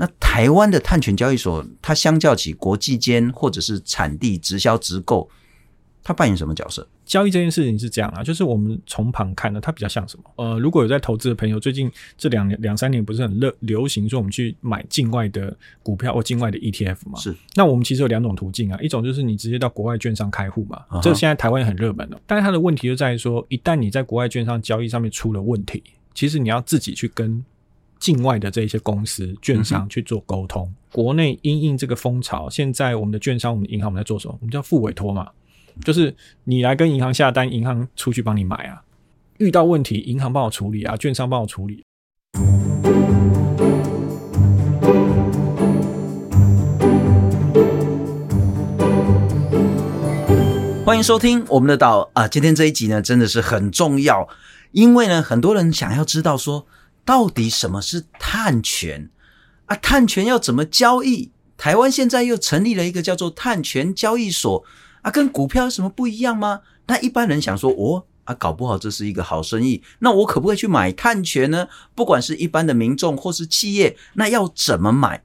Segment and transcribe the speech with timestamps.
[0.00, 5.28] 那台湾的碳权交易所，它相较起国际间或者是产地直销直购，
[6.04, 6.86] 它扮演什么角色？
[7.04, 10.24] 交易这件事情是这样啊，就是我们从旁看呢，它比较像什么？
[10.36, 17.18] 呃，如果有在投资的朋友，最近这两年两三年不是很热流行，说我们去买境外的股票或境外的 ETF 嘛？
[17.18, 17.34] 是。
[17.54, 22.20] 那我们其实有两种途径啊，一种就是你直接到国外券商开户嘛，这、uh 现在台湾也很热门了。
[22.26, 25.82] 但是它的问题就在于说，一旦你在国外券商交易上面出了问题，
[26.14, 27.42] 其实你要自己去跟
[27.98, 30.72] 境外的这一些公司券商去做沟通。
[30.92, 34.36] 国内因应这个风潮，现在我们的券商、我们的银行，我们在做什么？
[34.40, 35.28] 我们叫副委托嘛。
[35.84, 36.14] 就是
[36.44, 38.82] 你来跟银行下单，银行出去帮你买啊。
[39.38, 41.84] 遇到问题，银行帮我处理啊，券商帮我处理。
[50.84, 52.26] 欢迎收听我们的岛啊！
[52.26, 54.26] 今天这一集呢，真的是很重要，
[54.72, 56.66] 因为呢，很多人想要知道说，
[57.08, 59.08] 到底什么是碳权
[59.64, 59.74] 啊？
[59.76, 61.32] 碳权要怎么交易？
[61.56, 64.62] 台湾现在又成立了一个叫做碳权交易所。
[65.00, 66.60] 啊，跟股票有什么不一样吗？
[66.86, 71.66] 那一般人想说，哦，啊，搞不好这是一个好生意，那我可不可以去买碳权呢？
[71.94, 75.22] 不管是一般的民众或是企业，那要怎么买？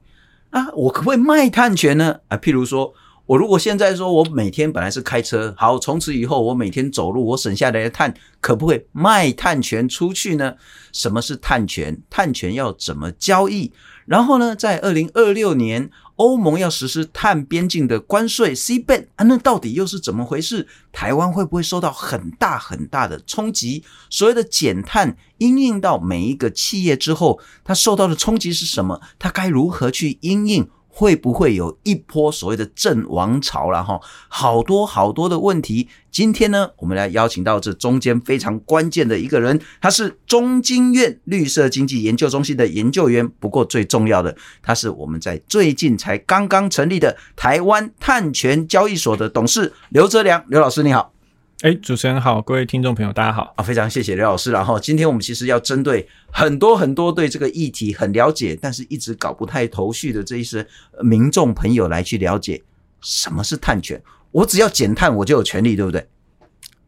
[0.48, 2.20] 啊，我可不可以卖碳权呢？
[2.28, 2.94] 啊，譬如说，
[3.26, 10.54] 我如果现在说我每天本来是开车，好，从此以后我每天走路，我省下来的碳，可不可以卖碳权出去呢？
[10.92, 12.02] 什么是碳权？
[12.10, 13.72] 碳权要怎么交易？
[14.04, 20.68] 然后呢，在二零二六年，欧盟要实施碳边境的关税 CBAM 啊，那到底又是怎么回事？
[20.92, 23.82] 台湾会不会受到很大很大的冲击？
[24.10, 29.00] 所谓的减碳，应应到每一个企业之后，它受到的冲击是什么？
[29.18, 30.68] 它该如何去应应？
[30.96, 34.00] 会不会有一波所谓的阵亡潮了哈？
[34.28, 35.88] 好多好多的问题。
[36.12, 43.28] 今天呢，我们来邀请到这中间非常关键的一个人，他是中经院绿色经济研究中心的研究员。
[43.40, 50.44] 不过最重要的，他是我们在最近才刚刚成立的台湾碳权交易所的董事刘哲良。
[50.48, 51.13] 刘老师你好。
[51.62, 53.62] 哎，主持人好，各位听众朋友，大家好啊！
[53.62, 54.50] 非常谢谢刘老师。
[54.50, 60.66] 然后今天我们其实要针对很多很多对这个议题很了解，但是一直搞不太头绪的这一些
[61.00, 62.60] 民众朋友来去了解
[63.00, 64.02] 什么是碳权。
[64.32, 66.06] 我只要减碳，我就有权利，对不对？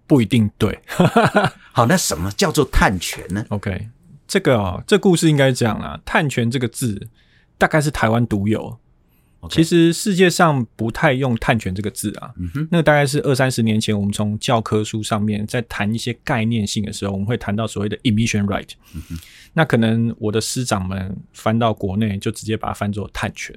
[0.06, 0.78] 不一定对。
[1.72, 3.88] 好，那什么叫做碳权呢？OK，
[4.26, 7.08] 这个哦，这故事应该这样啊，碳权这个字
[7.56, 8.76] 大概是台湾独有。
[9.48, 18.70] 其实世界上不太用碳权这个字啊，嗯、哼那个大概是二三十年前，我们从教科书上面在谈一些概念性的时候，我们会谈到所谓的 emission right。
[18.94, 19.18] 嗯、哼
[19.52, 23.56] 那可能我的师长们翻到国内就直接把它翻作碳权，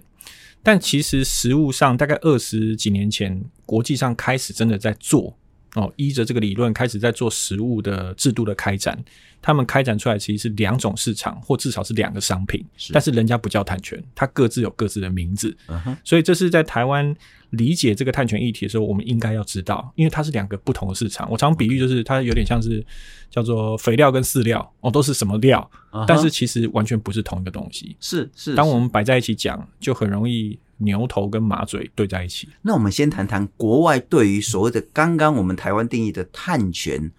[0.62, 5.36] 但其实实物上大概二十几年前，国际上开始真的在做。
[5.80, 8.98] 哦，依着这个理论开始在做实物的制度的开展，
[9.42, 15.56] 他们开展出来其实是两种市场，或至少是两个商品，是但是人家不叫碳权，它各自有各自的名字。
[15.68, 15.96] Uh huh.
[16.04, 17.16] 所以这是在台湾
[17.52, 21.30] 理解这个碳权议题的时候，我们应该要知道，因为它是两个不同的市场。
[21.32, 22.86] 我常比喻就是它有点像是
[23.30, 26.06] 叫做肥料跟饲料，哦，都是什么料，uh huh.
[26.08, 27.96] 但是其实完全不是同一个东西。
[28.00, 30.60] 是是，当我们摆在一起讲，就很容易。
[30.82, 32.48] 牛头跟马嘴对在一起。
[32.62, 37.12] 那我们先谈谈国外对于所谓的刚刚我们台湾定义的碳权，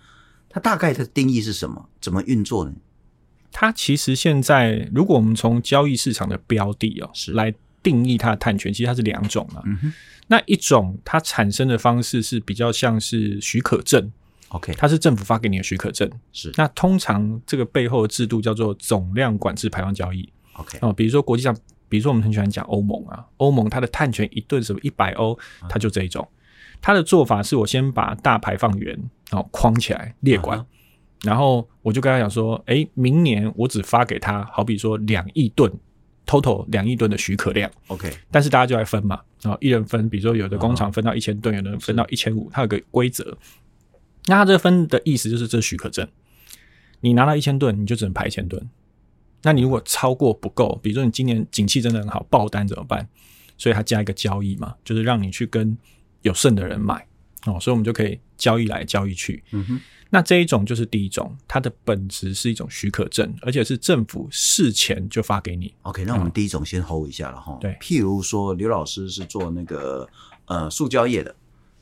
[0.48, 1.90] 它大概的定义是什么？
[2.00, 2.72] 怎么运作呢？
[3.52, 7.52] 它其实现在，如果我们从交易市场的标的哦，是来
[7.82, 9.62] 定义它的碳权，其实它是两种嘛。
[9.64, 9.92] 嗯。
[10.28, 14.10] 那一种它产生的方式是比较像是许可证
[14.48, 16.10] ，OK，它是政府发给你的许可证。
[16.32, 16.52] 是。
[16.56, 21.56] 那通常这个背后的制度叫做总量管制排放交易，OK 哦，比如说国际上。
[21.90, 25.36] 比如说，我们很喜欢讲欧盟啊，欧盟它的碳权一吨什么一百欧，
[25.68, 26.24] 它就这一种。
[26.80, 28.96] 它的做法是我先把大排放源
[29.32, 30.64] 哦框起来列管，
[31.22, 35.68] 然后我就跟他讲说，诶，明年我只发给他，好比说两亿吨
[36.30, 38.08] ，total 两亿吨的许可量，OK。
[38.30, 43.36] 但是大家就来分嘛，啊，一人分，比如说有的工厂分到一千吨，有的人分到一千五，它有个规则。
[44.26, 46.06] 那它这个分的意思就是这许可证，
[47.00, 48.64] 你拿到一千吨，你就只能排一千吨。
[49.42, 53.08] 那你如果超过不够，比如说你今年景气真的很好，爆单怎么办？
[53.58, 55.76] 所以它加一个交易嘛，就是让你去跟
[56.22, 57.06] 有剩的人买
[57.46, 59.42] 哦，所以我们就可以交易来交易去。
[59.50, 59.80] 嗯哼，
[60.12, 65.72] 那这一种就是第一种，它的本质是一种许可证，而且是政府事前就发给你。
[65.82, 67.56] OK，那我们第一种先 hold 一下了哈。
[67.60, 70.08] 对、嗯，譬如说刘老师是做那个
[70.46, 71.32] 呃塑胶业的，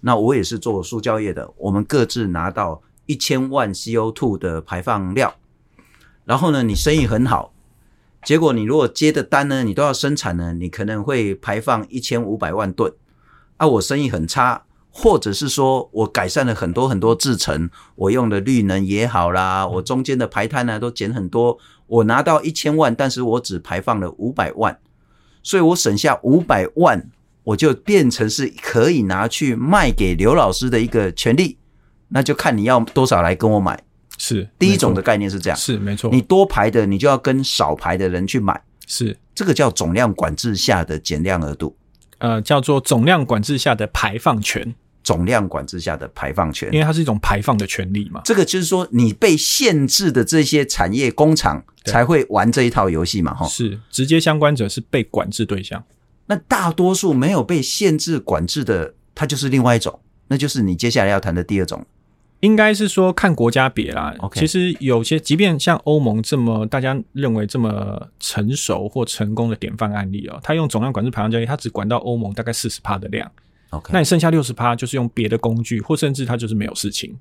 [0.01, 5.33] 那我也是做塑胶业的，我们各自拿到一千万 CO2 的排放量。
[6.27, 7.55] 然后呢，你生意很好，
[8.25, 12.93] 结果你如果接的单呢，你都要生产呢，你可能会排放一千五百万吨。
[13.57, 14.67] 啊，我生意很差，
[15.01, 21.57] 或者是说我改善了很多很多制程，我用的绿能也好啦，我中间的排碳呢都减很多，
[21.87, 24.77] 我拿到一千万，但是我只排放了五百万。
[25.41, 27.09] 所以我省下五百万，
[27.45, 31.59] 我就变成是可以拿去卖给刘老师的一个权利，
[32.09, 33.81] 那就看你要多少来跟我买。
[34.19, 36.11] 是第一种的概念是这样，是没错。
[36.11, 41.77] 你多排的，你就要跟少排的人去买，是这个叫总量管制下的减量额度，
[42.19, 44.75] 呃，叫做总量管制下的排放权。
[45.09, 48.21] 总量管制下的排放权，因为它是一种排放的权利嘛。
[48.27, 53.49] 这个就是说，你被限制的这些产业工厂才会玩这一套游戏嘛，哈。
[53.49, 55.83] 是直接相关者是被管制对象。
[56.27, 61.87] 那大多数没有被限制管制的，它就是另外一种，那就是你接下来要谈的第二种。
[62.41, 64.15] 应该是说看国家别啦。
[64.35, 73.33] 其实有些，即便像欧盟这么大家认为这么成熟或成功的典范案例哦，它用总量管制排放交易，它只管到欧盟大概四十帕的量。
[73.71, 77.17] OK，那你剩下六十趴就是用别的工具，或甚至它就是没有事情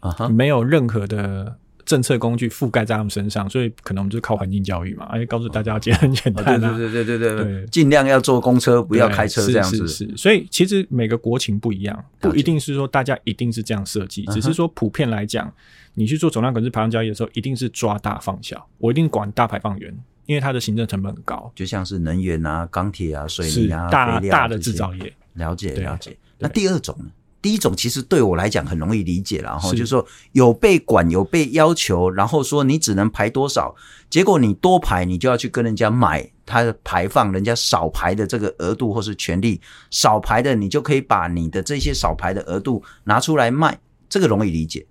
[0.00, 0.28] 啊，uh-huh.
[0.28, 9.86] 没有任何的政策工具覆盖在他们身上，所以可能我们就是靠环境教育嘛，哎，告诉大家这很简单、啊，oh, 对对对对对对，尽量要坐公车，不要开车这样子。
[9.88, 9.88] 是。
[9.88, 15.52] 是是，所以其实每个国情不一样，不一定是说大家一定是这样设计，只是说普遍来讲，
[15.94, 19.94] 你去做总量管制排放交易的时候，一定是抓大放小，我一定管大排放源，
[20.24, 25.12] 因为它的行政成本很高，就像是能源啊、钢铁啊、水泥啊、大大的制造业。
[25.34, 26.16] 了解了解。
[26.38, 27.06] 那第二种呢？
[27.40, 33.74] 第一种其实对我来讲很容易理解，然后就是说有被管，有被要求，然后说你只能排多少，
[34.08, 43.76] 结果你多排，你就要去跟人家买他的排放，人家少排的这个额度或是权利，少排的你就可以把你的这些少排的额度拿出来卖，
[44.08, 44.86] 这个容易理解。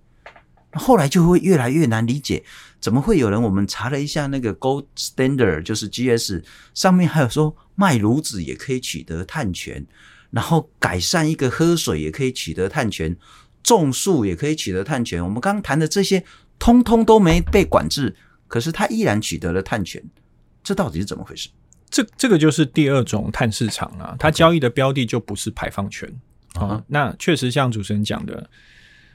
[0.74, 2.44] 后来就会越来越难理解，
[2.80, 3.42] 怎么会有人？
[3.42, 6.42] 我们查了一下那个 Gold Standard，就是 GS
[6.74, 9.86] 上面还有说卖炉子也可以取得碳权。
[10.32, 13.14] 然后改善一个喝水也可以取得碳权，
[13.62, 15.22] 种树也可以取得碳权。
[15.22, 16.24] 我们刚刚谈的这些，
[16.58, 18.16] 通通都没被管制，
[18.48, 20.02] 可是它依然取得了碳权，
[20.64, 21.50] 这到底是怎么回事？
[21.90, 26.08] 这这个就是第二种碳市场啊，它交易的标的就不是排放权
[26.54, 26.84] 啊、嗯。
[26.88, 28.48] 那确实像主持人讲的，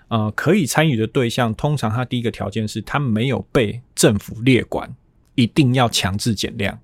[0.10, 4.96] 呃，可以参与的对象，通常它第一个条件是它没有被政府列管，
[5.34, 6.80] 一定要强制减量。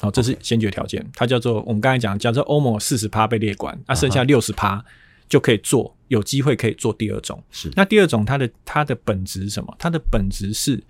[0.00, 1.04] 好、哦，这是先决条件。
[1.12, 4.84] 它叫做我们刚才讲，假设欧盟四十趴被列管，那、啊、剩下六十趴
[5.28, 7.42] 就可以做，有机会可以做第二种。
[7.50, 9.74] 是，那第二种它的它的本质是什么？
[9.76, 10.80] 它的本质是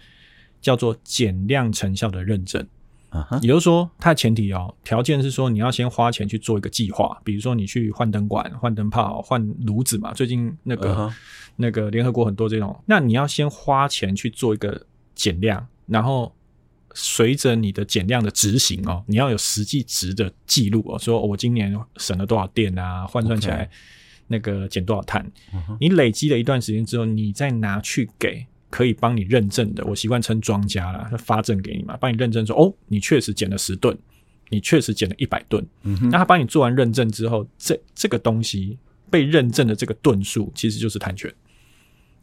[0.60, 2.66] 叫做减量成效的认证。
[3.08, 10.12] 啊哈，也就是说，它的前提哦，条件是说你要先花钱去做一个计划，比如说你去换灯管、换灯泡、换炉子嘛。
[10.12, 11.12] 最近那个、uh-huh.
[11.56, 14.84] 那个联合国很多这种，那你要先花钱去做一个
[15.14, 16.30] 减量，然后。
[17.00, 23.70] 随着你的减量的执行哦，你要有实际值的记录哦，说我今年省了多少电啊，换算起来
[24.26, 25.24] 那个减多少碳。
[25.52, 25.76] Okay.
[25.80, 33.96] 你累积了一段时间之后，你再拿去给可以帮你认证的，我习惯称庄家啦，他发证给你嘛，帮你认证说哦，你确实减了十吨，
[34.48, 35.64] 你确实减了一百吨。
[36.10, 38.76] 那他帮你做完认证之后，这这个东西
[39.08, 41.32] 被认证的这个吨数其实就是碳权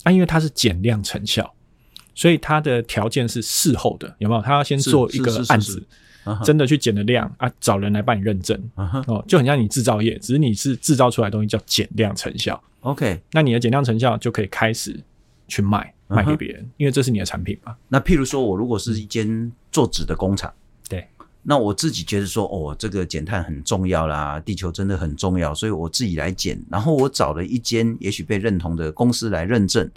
[0.04, 1.56] 啊，因为它是减量成效。
[2.16, 4.42] 所以它的条件是事后的，有没有？
[4.42, 5.84] 他要先做一个案子，
[6.44, 8.58] 真的去减了量啊，找人来帮你认证
[9.06, 12.60] 哦，就很像你制造业，只是你是制造出来的东西叫减量成效。
[12.80, 14.98] OK，那你的减量成效就可以开始
[15.48, 17.76] 去卖卖给别人，因为这是你的产品嘛。
[17.90, 20.54] 那譬如说，我如果是一间做纸的工厂，
[20.88, 21.06] 对，
[21.44, 29.92] 那我自己觉得说，哦，这个减碳很重要啦，地球真的很重要，所以我自己来减，然后我找了一间也许被认同的公司来认证。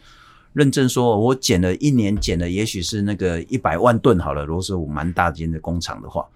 [0.58, 4.44] 认证说，我减了一年，减了也许是那个一百万吨好了。
[4.44, 6.26] 如果是我蛮大间的工厂的话，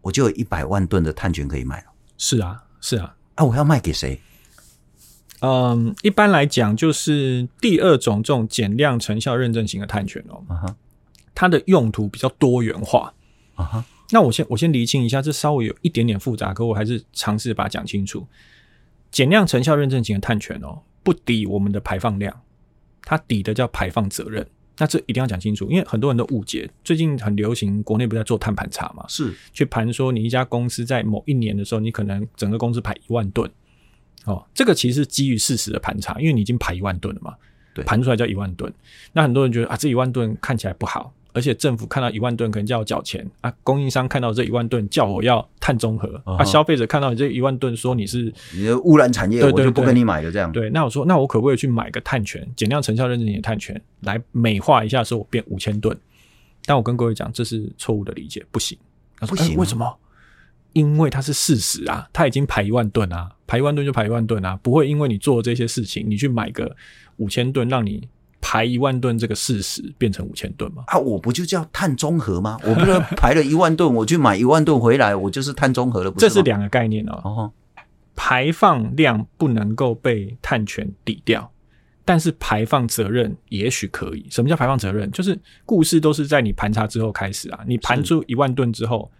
[0.00, 1.86] 我就有一百万吨的碳权可以卖了。
[2.16, 4.18] 是啊，是啊，啊，我要卖给谁？
[5.40, 10.42] 嗯，一般来讲，就是第二种这种减量成效认证型的碳权哦。
[11.34, 13.12] 它的用途比较多元化。
[13.56, 18.26] 啊哈，那我先我先厘清一下，这稍微有一点点复杂，可我还是尝试把它讲清楚。
[19.10, 22.34] 减量成效认证型的碳权哦，不抵我们的排放量。
[23.06, 24.44] 它抵的叫排放责任，
[24.78, 26.68] 那这一定要讲清楚，因为很多人都误解。
[26.82, 29.06] 最近很流行，国内不在做碳盘查嘛？
[29.08, 33.48] 是去盘说你一家公司在某一年的时候，你可能整个公司排一万吨，
[34.24, 37.36] 哦，这个其实是基于事实的盘查，因为你已经排一万吨了嘛，
[37.72, 38.70] 对，盘出来叫一万吨。
[39.12, 41.14] 那很多人觉得啊，这一万吨看起来不好。
[41.36, 46.36] 而且政府看到一万吨可能叫我缴钱啊，供应商看到这一万吨叫我要碳中和、uh -huh.
[46.36, 50.50] 啊，消费者看到你这一万吨说你是你的污染产业，对对对，我就不跟你买了这样。
[50.50, 55.94] 对，那我说那我可不可以去买个碳权，减量成效认证型的碳权来美化一下，说我变五千吨？
[56.64, 58.78] 但我跟各位讲，这是错误的理解，不行。
[59.18, 59.94] 他说不行、欸，为什么？
[60.72, 66.74] 因为它是事实啊，它已经排一万吨啊，排一万吨就排一万吨啊，不会因为你做这些事情，你去买个
[67.18, 68.08] 五千吨让你。
[68.48, 70.84] 排一万吨这个事实变成五千吨吗？
[70.86, 72.56] 啊，我不就叫碳中和吗？
[72.62, 76.28] 我不是 排了一万吨，我去买一万吨回来，我就是碳中和了，不是吗？
[76.28, 77.20] 这是两个概念哦。
[77.24, 77.52] 哦，
[78.14, 81.50] 排放量不能够被碳权抵掉，
[82.04, 84.24] 但是排放责任也许可以。
[84.30, 85.10] 什么叫排放责任？
[85.10, 89.10] 就是故事都是在你盘查之后开始啊，你盘出一万吨之后，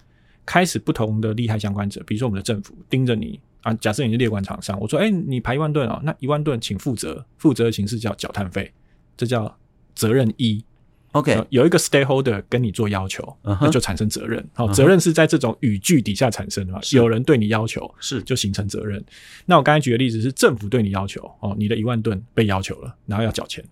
[0.45, 3.41] 开始不同的利害相关者，比如说我们的政府盯着你。
[3.63, 8.73] 啊，假设你是列管厂商，我说，哎、欸，你排一万吨哦，那一万吨请负责，负责的形式叫缴碳费，
[9.17, 9.57] 这叫
[9.95, 10.65] 责任一。
[11.13, 13.59] OK，有一个 stakeholder 跟你做要求，uh -huh.
[13.63, 14.47] 那就产生责任。
[14.53, 16.81] 好、uh 责任是在这种语句底下产生的嘛？
[16.93, 19.03] 有人对你要求，是就形成责任。
[19.47, 23.65] 那我刚才举的例子是政府对你要求，哦，你的一万吨被要求了，然后要缴钱。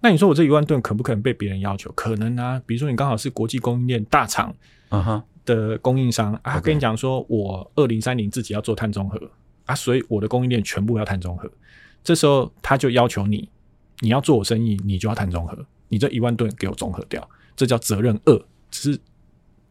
[0.00, 1.90] 那你说我这一万吨可不可能被别人要求？
[1.92, 4.54] 可能啊，比如说你刚好是国际供应链大厂，
[4.90, 5.22] 嗯哼。
[5.46, 9.30] 的供应商啊，跟你讲说，我二零三零自己要做碳中和
[9.66, 11.50] 啊，所以我的供应链全部要碳中和。
[12.02, 13.46] 这时候他就要求你，
[14.04, 15.58] 你要做我生意，你就要碳中和，
[15.88, 19.00] 你这一万吨给我中和掉，这叫责任二，只是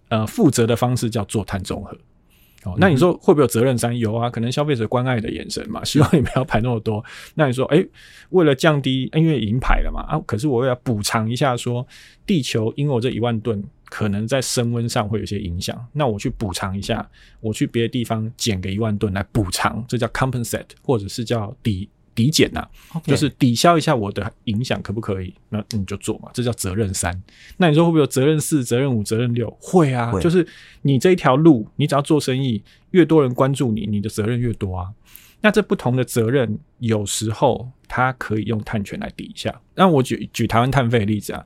[0.10, 1.96] 呃负责的方式叫做碳中和。
[2.66, 3.98] 哦，那你说会不会有责任三？
[3.98, 7.04] 有啊，可能消费者关爱的眼神嘛， 希望你不要排那么多。
[7.36, 7.90] 那你说，哎、欸，
[8.32, 11.88] 为了降低，因为已经排了嘛啊，可是我要补偿一下说，说
[12.26, 13.64] 地球因为我这一万吨。
[13.90, 17.08] 可能在升温上会有些影响，那我去补偿一下，
[17.40, 22.66] 我去别的地方减个一万吨来补偿，这叫 compensate，或者是叫抵抵减呐.
[23.04, 25.34] 就是抵消一下我的影响，可不可以？
[25.50, 27.22] 那你就做嘛，这叫责任三。
[27.58, 29.50] 那你说会不会有责任四、责任五、责任六？
[29.60, 30.48] 会啊会，就是
[30.82, 34.90] 你这一条路，你只要做生意，越多人关注你，你的责任越多啊。
[35.42, 39.62] 那这不同的责任，有时候它可以用碳权来抵一下。
[39.76, 41.46] 那我举举台湾碳费的例子啊。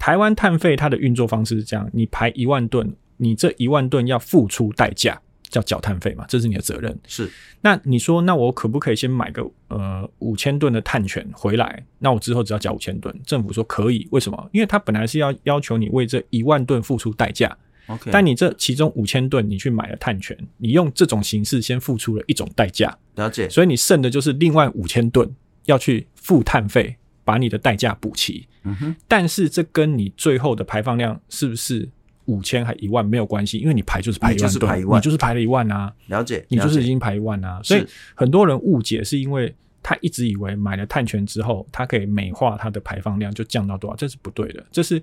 [0.00, 6.98] 台湾碳费它的运作方式是这样：你排一万吨，你这一万吨要付出代价，叫缴碳费嘛，这是你的责任。
[7.06, 7.30] 是。
[7.60, 11.84] 那你说，那我可不可以先买个呃五千吨的碳权回来？
[11.98, 13.14] 那我之后只要缴五千吨。
[13.26, 14.50] 政府说可以，为什么？
[14.52, 17.56] 因为它本来是要要求你为这一万吨付出代价。
[17.88, 18.10] OK。
[18.12, 22.96] 但你这其中五千吨你去买了碳权，你用这种形式先付出了一种代价。
[23.16, 23.48] 了解。
[23.48, 26.96] 所以你剩的就是另外五千吨要去付碳费。
[27.24, 31.86] 把你的代价补齐，嗯哼，但是这跟你最后的排放量是不是
[32.28, 39.18] 五千还一万没有关系，因为你排就是排一万吨，你就是排了一万啊，了解，你就是已经排一万啊，所以很多人误解是。
[39.18, 45.02] 因为他一直以为买了碳权之后，他可以美化它的排放量就降到多少，这是不对的，这是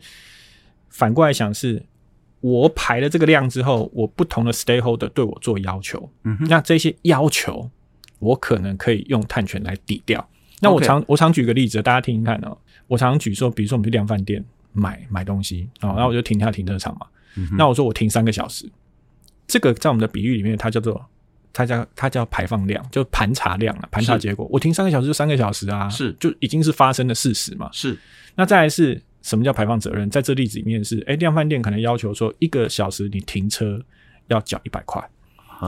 [0.90, 1.84] 反过来想是，
[2.40, 6.10] 我排了这个量之后，我不同的 stakeholder 对我做要求，
[6.48, 7.70] 那这些要求
[8.20, 10.26] 我可能可以用碳权来抵掉。
[10.62, 12.58] 那我常.我常举个例子，大家听听看哦。
[12.88, 17.50] 我常举说，比如说我们去量饭店买买东西啊，然后我就停下停车场嘛、嗯。
[17.58, 18.70] 那我说我停三个小时，
[19.48, 21.06] 这个在我们的比喻里面，它叫做
[21.54, 24.48] 它叫它叫排放量，就盘查量啊，盘查结果。
[24.52, 27.70] 我停三个小时就三个小时啊，是就已经是发生的事实嘛。
[27.72, 27.98] 是。
[28.36, 30.10] 那再来是什么叫排放责任？
[30.10, 33.82] 在这例子里面是，哎、欸，量贩店可能要求说一个小时你停车
[34.28, 35.04] 要缴一百块。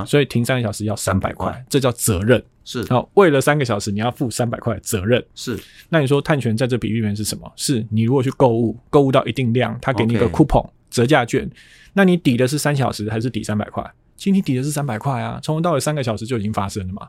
[0.06, 2.44] 所以停三个小时要三百块，这叫责任。
[2.66, 5.26] 是，然后为了三个小时你要付三百块责任。
[5.34, 5.58] 是，
[5.90, 7.52] 那你说碳权在这比喻里面是什么？
[7.56, 11.48] 是你如果去购物，购物到一定量，他给你一个 coupon 折价券，
[11.94, 13.84] 那你抵的是三小时还是抵三百块？
[14.16, 17.08] 其实你抵的是三百块啊，从头到尾三个小时就已经发生了嘛。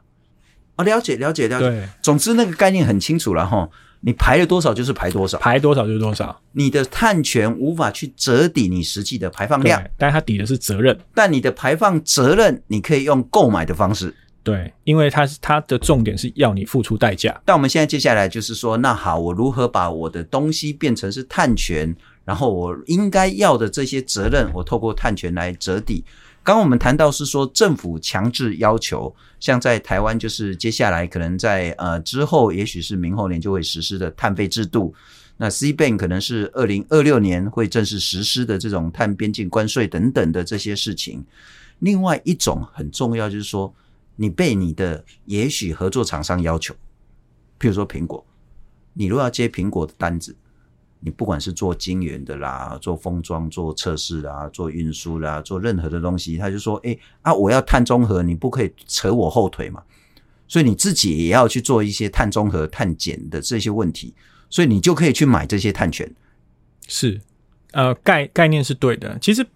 [0.76, 1.70] 哦，了解了解了解。
[1.70, 3.66] 对，总之那个概念很清楚了哈。
[4.00, 6.38] 你排了多少就是排多少，排多少就是多少。
[6.52, 10.96] 你的碳权无法去折抵你实际的排放量，但它抵的是责任。
[11.14, 14.14] 但你的排放责任，你可以用购买的方式。
[14.44, 17.38] 对，因为它是它的重点是要你付出代价。
[17.44, 21.94] 但我们现在接下来就是说，那好，我如何把我的东西变成是碳权，
[22.28, 26.04] 然后我应该要的这些责任，我透过碳权来折抵。
[26.42, 34.94] 刚我们谈到是说政府强制要求，像在台湾就是接下来可能在呃之后，也许是明后年就会实施的碳费制度。
[35.38, 41.24] 那 CBAM 可能是二零二六年会正式实施的这种碳边境关税等等的这些事情。
[41.78, 43.74] 另外一种很重要就是说，
[44.16, 46.74] 你被你的也许合作厂商要求，
[47.58, 48.22] 譬如说苹果，
[48.92, 50.36] 你如果要接苹果的单子。
[51.00, 59.82] 你不管是做晶圆的啦，做封装、做测试啦，做运输啦，做任何的东西，他就说：“哎、啊，我要碳中和，你不可以扯我后腿嘛。”
[60.48, 64.14] 所以你自己也要去做一些碳中和、碳减的这些问题，
[64.50, 66.10] 所以你就可以去买这些碳权。
[66.86, 67.20] 是，
[67.72, 69.18] 呃，概概念是对的。
[69.20, 69.46] 其实。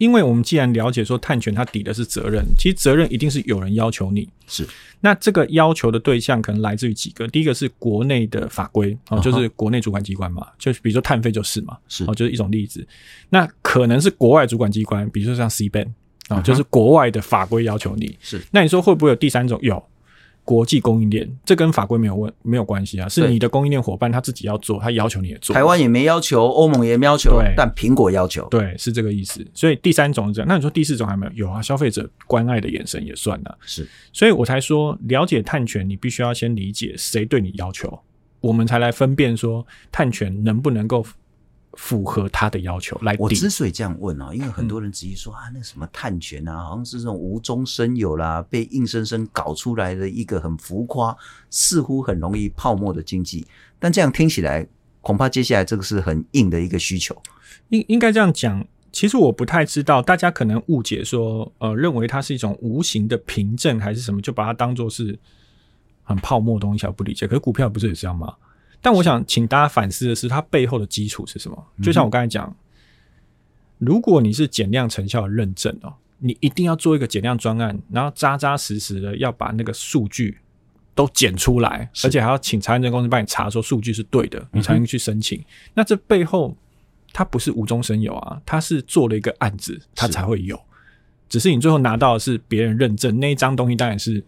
[0.00, 4.26] 因为我们既然了解说探权它抵的是责任，其实责任一定是有人要求你。
[4.46, 4.66] 是，
[5.00, 12.84] 那这个要求的对象可能来自于几个，第一个是国内的法规啊，就是国内主管机关嘛，就是比如说碳费就是嘛，是哦，就是一种例子。
[13.28, 15.86] 那可能是国外主管机关，比如说像 C ban
[16.28, 18.16] 啊，就是国外的法规要求你。
[18.20, 19.58] 是，那你说会不会有第三种？
[19.60, 19.84] 有。
[20.50, 25.54] 国际供应链，这跟法规没有问没有关系啊，是你的供应链伙伴他自己要做，他要求你也做。
[25.54, 29.46] 台湾也没要求，欧盟也没要求，对但苹果要求，对，是这个意思。
[29.54, 31.46] 所以第三种是这样，那你说第四种还没有？
[31.46, 33.54] 有啊，消费者关爱的眼神也算啊。
[33.64, 38.00] 是，所以我才说了解碳权，你必须要先理解谁对你要求，
[38.40, 41.06] 我们才来分辨说碳权能不能够。
[41.74, 43.14] 符合他的要求来。
[43.18, 51.16] 我之所以这样问啊，因为很多人质疑说、嗯、啊，那什么探权啊，好像是这种无中生有啦，被硬生生搞出来的一个很浮夸，
[51.48, 53.46] 似乎很容易泡沫的经济。
[53.78, 54.66] 但这样听起来，
[55.00, 57.16] 恐怕接下来这个是很硬的一个需求。
[57.68, 65.16] 应应该这样讲，其实我不太知道，大家可能误解说，呃，认为它是一种无形的凭证还是什么，就把它当做是
[66.02, 67.28] 很泡沫的东西，我不理解。
[67.28, 68.34] 可是股票不是也是这样吗？
[68.82, 71.66] 但我想请大家反思的是，它背后的基础是什么？
[71.82, 72.56] 就像我刚才讲，
[73.78, 80.38] 如果你是减量成效的认证哦，你一定要做一个减量专案，然后扎扎实实的要把那个数据
[80.94, 85.44] 都检出来，而且还要请查验证公司帮你查说数据是对的，你才能去申请。
[85.74, 86.56] 那这背后
[87.12, 90.58] 它不是无中生有啊，它是做了一个案子，它才会有。
[91.28, 94.24] 只是你最后拿到的是别人认证那一张东西，当然是。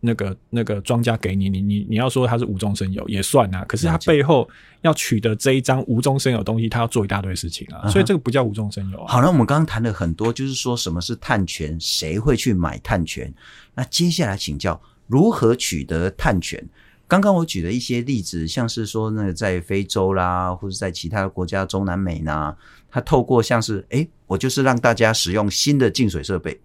[0.00, 4.48] 那个那个庄家给你，你你你要说他是无中生有也算啊，可是他背后
[4.80, 9.12] 要取得这一张无中生有的东西，他要做一大堆事情啊，所以这个不叫无中生有啊。
[9.12, 13.32] 好，那我们刚刚谈了很多，就是说什么是碳权，谁会去买碳权？
[13.74, 16.66] 那接下来请教如何取得碳权？
[17.06, 22.56] 刚刚我举了一些例子，像是说那个在非洲啦，或者在其他的国家中南美呢，
[22.90, 26.58] 他透过像是诶，我就是让大家使用新的净水设备，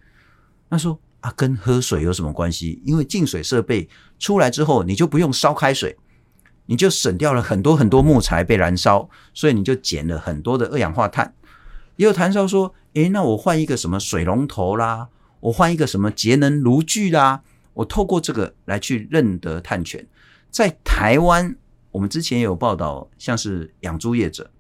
[0.70, 0.98] 那说。
[1.26, 2.80] 它、啊、跟喝水有什么关系？
[2.86, 3.90] 因为净水设备
[4.20, 5.98] 出来之后，你就不用烧开水，
[6.68, 11.34] 你就省掉了很多很多木材被燃烧，所以你就减了很多的二氧化碳。
[11.96, 17.42] 也有谈到说，诶，那我换一个什么水龙头啦，我换一个什么节能炉具啦，
[17.74, 20.08] 我透过这个来去认得碳权。
[20.52, 21.56] 在台湾，
[21.90, 24.52] 我们之前也有报道，像是养猪业者，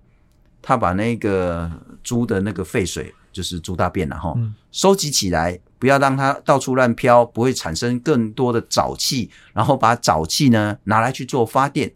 [0.63, 3.13] 他把那个猪的那个废水。
[3.35, 4.39] 就是猪大便然后
[4.71, 11.93] 收集起来，不要让它到处乱飘，不会产生更多的沼气，然后把沼气呢拿来去做发电，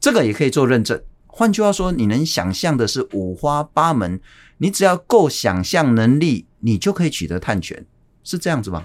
[0.00, 1.00] 这个也可以做认证。
[1.26, 4.20] 换句话说，你能想象的是五花八门，
[4.58, 7.86] 你只要够想象能力，你就可以取得碳权，
[8.22, 8.84] 是这样子吗？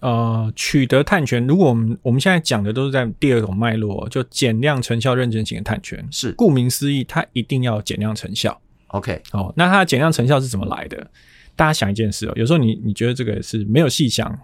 [0.00, 8.60] 呃，取得碳权，如果我们我们现在讲的都是在第二种脉络，就减量成效认证型的碳权，是顾名思义，它一定要减量成效。
[8.88, 11.10] OK，哦，那它的减量成效是怎么来的？
[11.56, 14.38] 大家想一件事哦，有时候你你觉得这个是没有细想，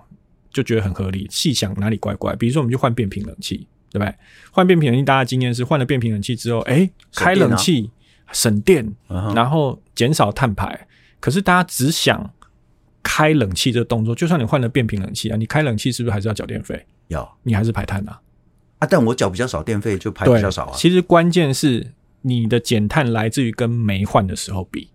[0.50, 2.34] 就觉得很合理，细想哪里怪怪？
[2.34, 4.14] 比如说我们去换变频冷气，对不对？
[4.50, 7.90] 换变频冷气，大家的经验是换了变频冷气之后，哎，开冷气
[8.32, 8.90] 省电，
[9.34, 10.88] 然后减少碳排。
[11.20, 12.32] 可是大家只想
[13.02, 16.84] 开冷气这个动作，就算你换了变频冷气啊，你开冷气是不是还是要缴电费？
[17.08, 18.20] 要，你还是排碳啊？
[18.78, 20.74] 啊，但我缴比较少电费，就排比较少啊。
[20.76, 21.92] 其实关键是。
[22.24, 24.88] 你的减碳来自于跟没换的时候比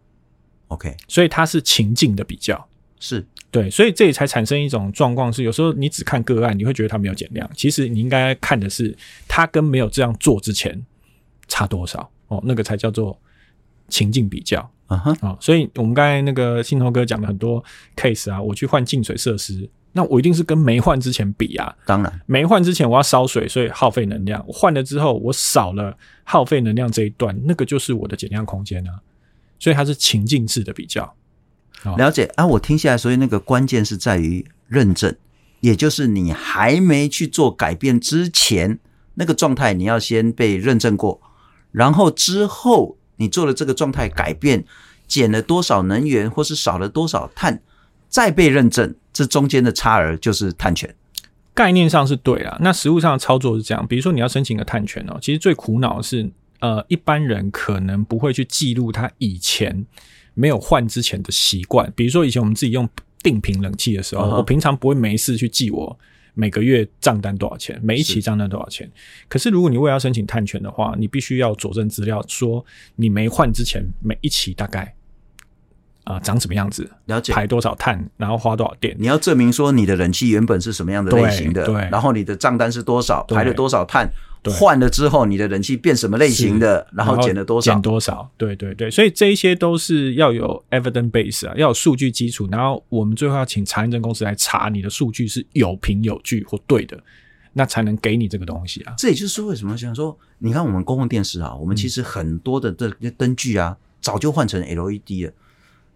[0.67, 2.67] ，OK，所以它是情境的比较，
[2.99, 8.95] 是对，所以这里才产生一种状况，是有时候你只看个案，你会觉得它没有减量，其实你应该看的是
[9.27, 10.79] 它跟没有这样做之前
[11.47, 13.19] 差多少哦，那个才叫做
[13.87, 17.63] 情境比较啊哈，哦，所以我们刚才那个信头哥讲的很多
[17.95, 19.69] case 啊，我去换净水设施。
[19.93, 24.43] 那我一定是跟没换之前比啊，当然没换之前我要烧水，所以耗费能量。
[24.45, 28.91] 我换了之后，我少了耗费能量这一段，那个就是我的减量空间啊。
[29.59, 31.15] 所以它是情境式的比较。
[31.97, 35.15] 了解啊，我听下来，所以那个关键是在于认证，
[35.59, 38.79] 也就是你还没去做改变之前，
[39.15, 41.21] 那个状态你要先被认证过，
[41.71, 44.65] 然后之后你做了这个状态改变，
[45.07, 47.61] 减了多少能源或是少了多少碳。
[48.09, 50.95] 再被认证，这中间的差额就是碳权。
[51.53, 53.85] 概念上是对啦，那实物上的操作是这样。
[53.85, 56.23] 比如说你要申请个碳权哦，其实最苦恼的是，
[56.59, 59.85] 呃，一般人可能不会去记录他以前
[60.33, 61.91] 没有换之前的习惯。
[61.95, 62.87] 比如说以前我们自己用
[63.21, 64.37] 定频冷气的时候，uh -huh.
[64.37, 65.99] 我平常不会没事去记我
[66.33, 68.89] 每个月账单多少钱，每一期账单多少钱。
[69.27, 72.65] 可是如果你为了要申请碳权的话，你必须要佐证资料，说
[72.95, 74.93] 你没换之前每一期大概。
[76.03, 76.89] 啊、呃，长什么样子？
[77.07, 78.95] 了解，排多少碳，然后花多少电？
[78.97, 84.09] 你要证明说你的冷气原本是什么样的类型的，对，对，然后你的账单是多少，排了多少碳，
[84.45, 88.29] 换了之后你的人气变什么类型的，然后减了多少，减多少？
[88.37, 96.97] 对对对，所以这一些都是要有 evidence base 啊，要有数据基础，然后我们最后要请查验证公司来查你的数据是有凭有据或对的，
[97.53, 98.93] 那才能给你这个东西啊。
[98.97, 105.33] 这也就是为什么想说，你看我们公共电视啊，我们其实很多的这些灯具啊，早就换成 LED 了。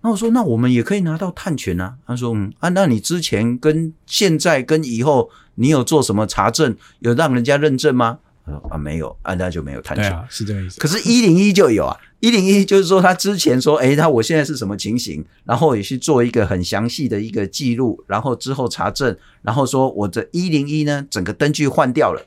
[0.04, 1.96] 那我说，那我们也可以拿到碳权啊。
[2.08, 6.76] 他说，嗯啊，那你之前跟现在跟以后你有做什么查证？
[7.02, 8.18] 有让人家认证吗？
[8.70, 10.12] 啊，没有，啊，那就没有探权。
[10.12, 10.80] 啊，是这个意思。
[10.80, 22.26] 可是，一零一就有啊，一零一就是说，他之前说，哎，那我现在是什么情形，然后也去做一个很详细的一个记录，然后之后查证，然后说我这一零一呢，整个灯具换掉了，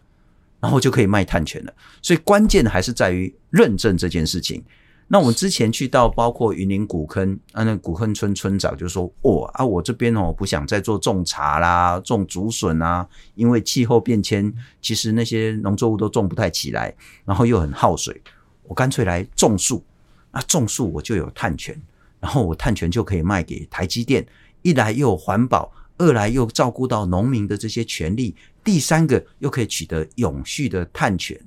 [0.61, 1.73] 然后就可以卖碳权了。
[2.03, 4.63] 所以，关键还是在于认证这件事情。
[5.07, 16.93] 那我们之前去到包括云林古坑啊，那古坑村村长就说：“哦啊，我这边哦不想再做种茶啦，种竹笋啊，因为气候变迁，其实那些农作物都种不太起来，
[17.25, 18.21] 然后又很耗水，
[18.62, 19.85] 我干脆来种树。
[20.33, 21.79] 那，种树我就有碳权，
[22.19, 24.27] 然后我碳权就可以卖给台积电，
[24.62, 31.38] 一来又环保，二来又照顾到农民的这些权利，第三个又可以取得永续的碳权。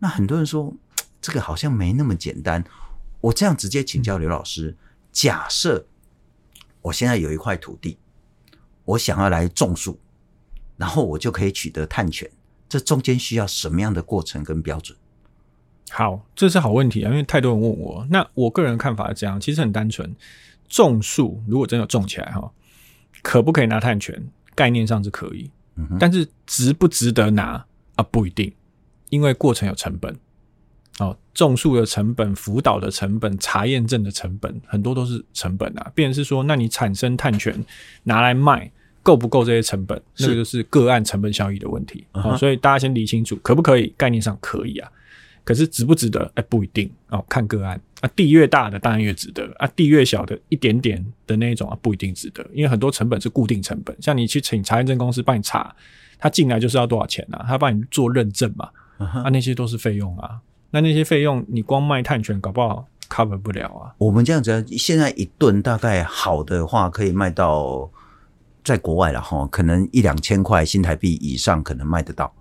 [0.00, 0.74] 那很多人说。”
[1.20, 2.64] 这个好像没那么简单。
[3.20, 4.76] 我这样直接请教刘老师：
[5.12, 5.86] 假设
[6.82, 7.98] 我现在有一块土地，
[8.84, 9.98] 我想要来种树，
[10.76, 12.30] 然后我就可以取得碳权，
[12.68, 14.96] 这中间需要什么样的过程跟标准？
[15.90, 18.06] 好，这是好问题啊，因为太多人问我。
[18.08, 20.14] 那我个人看法是这样，其实很单纯，
[20.68, 22.50] 种树如果真的种起来哈，
[23.22, 24.30] 可不可以拿碳权？
[24.54, 28.02] 概念上是可以，嗯，但是值不值得拿啊？
[28.04, 28.52] 不一定，
[29.08, 30.16] 因为过程有成本。
[30.98, 35.90] 哦，种树的成本、辅导的成本、查验证的成本，很多都是成本啊。
[35.94, 37.54] 变成是说，那你产生碳权
[38.02, 38.70] 拿来卖，
[39.02, 40.00] 够不够这些成本？
[40.18, 42.04] 那个就是个案成本效益的问题。
[42.12, 43.94] 哦，所以大家先理清楚，可不可以？
[43.96, 44.90] 概念上可以啊，
[45.42, 46.30] 可是值不值得？
[46.34, 48.10] 哎，不一定哦，看个案啊。
[48.14, 53.96] 地越大的当然越值得啊，地越小的一点点的那种啊，不一定值得，因为很多成本是固定成本。
[54.02, 55.74] 像你去请查验证公司帮你查，
[56.18, 57.42] 他进来就是要多少钱啊？
[57.48, 60.38] 他帮你做认证嘛，啊，那些都是费用啊。
[60.70, 63.94] 那那些费用，你光卖碳权搞不好 cover 不了啊。
[63.98, 67.90] 我们这样子，现在一吨大概好的话，可以卖到
[68.62, 72.32] 在国外了哈，可能一两千块新台币以上，可能卖得到。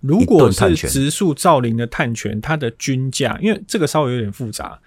[0.00, 4.80] 如果是植树造林的碳权，它的均价，因为这个稍微有点复杂。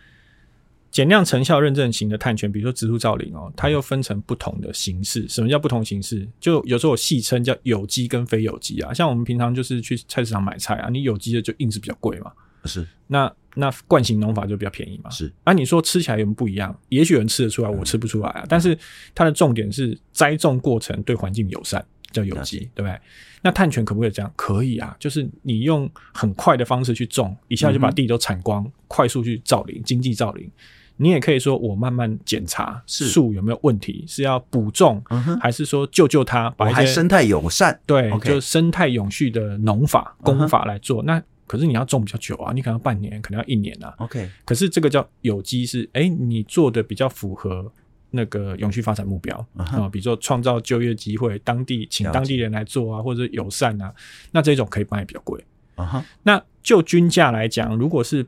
[0.89, 5.27] 减量成效认证型的碳权，比如说植树造林哦，它又分成不同的形式。
[5.27, 6.27] 什么叫不同形式？
[6.39, 8.93] 就有时候我戏称叫有机跟非有机啊。
[8.93, 12.31] 像我们平常就是去菜市场买菜啊，你有机的就硬是比较贵嘛。
[12.67, 15.09] 是，那那惯性农法就比较便宜嘛。
[15.09, 16.75] 是，啊，你说吃起来有什么不一样？
[16.89, 18.41] 也许有人吃得出来，我吃不出来啊。
[18.41, 18.77] 嗯、但是
[19.13, 22.99] 它的重点是栽种过程对环境友善，叫有机，对不对？
[23.43, 24.33] 那碳权可不可以这样？
[24.35, 30.49] 可以啊，就是你用很快的方式去种，一下就把地都铲光，嗯、快速去造林，经济造林。
[30.95, 41.23] 你也可以说我慢慢检查树有没有问题，是，要补种，嗯、还是说救救它，把一些生态友善，对.就生态永续的农法、工法来做，嗯、那。
[41.53, 43.93] 可是你要种比较久啊，你可能要半年，可能要一年啊。
[43.99, 47.71] OK，可是这个叫有机是，哎、欸，你做的比较符合
[48.09, 49.81] 那个永续发展目标啊、uh -huh.
[49.83, 53.93] 呃，比如说创造就业机会，当地请当地人来做啊，或者友善啊，
[54.31, 55.39] 那这种可以卖比较贵
[55.75, 55.85] 啊。
[55.85, 56.03] Uh -huh.
[56.23, 58.25] 那就均价来讲，如果是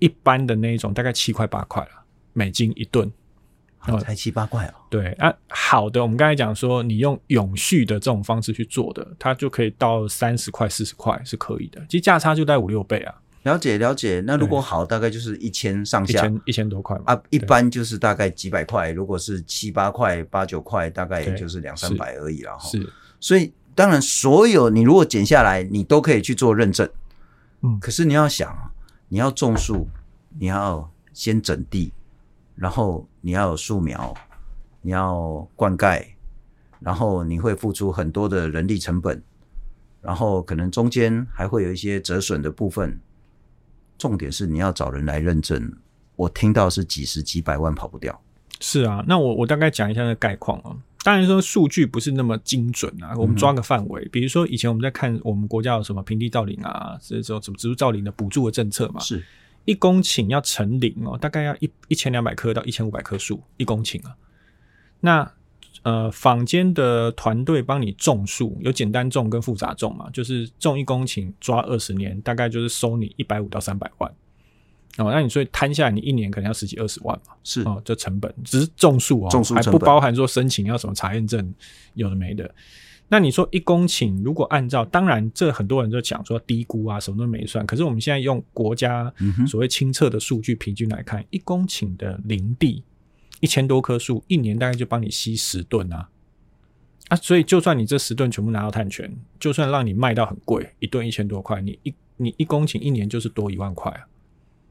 [0.00, 1.90] 一般的那一种，大概七块八块了，
[2.32, 3.08] 美金一吨。
[3.86, 4.74] 哦，才七八块哦。
[4.88, 11.80] 对啊，好的，我们刚才讲说，你用永续的这种方式去做的，它就可以到三十块、四十块是可以的。
[11.88, 13.14] 其实价差就在五六倍啊。
[13.44, 14.20] 了解了解。
[14.26, 17.22] 那如果好，大概就是一千上下，一千一千多块嘛啊。
[17.30, 18.90] 一般就是大概几百块。
[18.90, 22.68] 如果是七八块、八九块，大概也就是两三百而已了哈。
[22.68, 22.92] 是。
[23.20, 26.88] 所以当然，所有你如果减下来，你都可以去做认证。
[27.62, 27.78] 嗯。
[27.80, 28.72] 可是你要想，
[29.08, 29.86] 你要种树，
[30.40, 31.92] 你要先整地。
[32.56, 34.12] 然后你要有树苗，
[34.80, 36.04] 你要灌溉，
[36.80, 39.22] 然后你会付出很多的人力成本，
[40.00, 42.98] 然后可能中间还会有一些折损的部分。
[43.98, 45.72] 重点是你要找人来认证，
[46.16, 48.18] 我听到是几十几百万跑不掉。
[48.60, 50.76] 是啊，那我我大概讲一下那个概况啊。
[51.04, 59.00] 当然说数据不是那么精准啊，我们抓个范围，嗯、比如说以前我们在看我们国家有什么平地造林啊，这种什么植树造林的补助的政策嘛。
[59.00, 59.22] 是。
[59.66, 64.16] 一公顷要成林哦，大概要一一千两百棵到一千五百棵树一公顷啊。
[65.00, 65.30] 那
[65.82, 74.10] 呃，坊间的团队帮你种树，有简单种跟复杂种嘛，就是种一公顷抓二十年，大概就是收你一百五到三百万
[74.96, 75.12] 哦。
[75.12, 81.54] 那你所以摊下来，你一年可能要十几二十万嘛，是哦，这成本只是种树哦，还不包含说申请要什么查验证，
[81.94, 82.52] 有的没的。
[83.08, 87.64] 那你说一公顷，如果按照，当然这很多人就讲说低估啊，什么都没算。
[87.64, 89.12] 可是我们现在用国家
[89.46, 92.82] 所谓清测的数据平均来看，一公顷的林地
[93.40, 96.08] 一千多棵树，一年大概就帮你吸十吨啊
[97.08, 97.16] 啊！
[97.16, 104.00] 所以就算你这十吨全部拿到碳权，就算让你卖到很贵，一吨一千多块，你一你一公顷一年就是多一万块啊。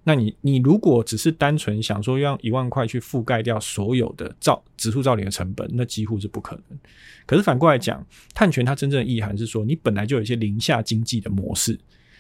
[0.08, 6.80] 那你你如果只是单纯想说用一万块去覆盖掉所有的造植树造林的成本，那几乎是不可能。
[7.26, 11.78] 可是反过来讲，碳权它真正的意涵是说，你本来就有一些零下经济的模式。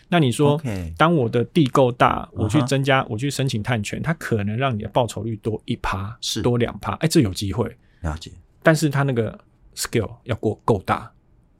[0.09, 0.61] 那你说.
[0.97, 3.07] 当我的地够大，我去增加，uh huh.
[3.09, 7.65] 我去申请碳权，它可能让你的报酬率多一趴，是多两趴，哎，这有机会。
[8.01, 8.31] 了解。
[8.61, 9.39] 但是它那个
[9.75, 11.11] scale 要过够大，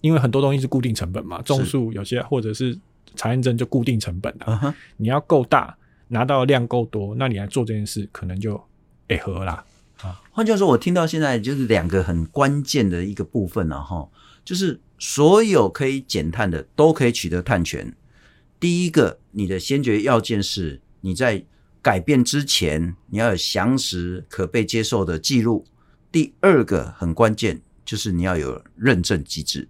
[0.01, 2.77] 因为很多东西是固定成本嘛，种树有些或者是
[3.15, 4.73] 查验证就固定成本的，uh huh.
[4.97, 5.75] 你要够大，
[6.07, 8.61] 拿到量够多，那你来做这件事可能就
[9.07, 9.65] 哎合啦。
[10.01, 14.09] 啊，换句话说，我听到现在就是两个很关键的一个部分了哈，
[14.43, 17.95] 就是所有可以减碳的都可以取得碳权。
[18.59, 21.43] 第一个，你的先决要件是你在
[21.81, 25.65] 改变之前，你要有详实可被接受的记录。
[26.11, 29.67] 第二个很关键，就是你要有认证机制。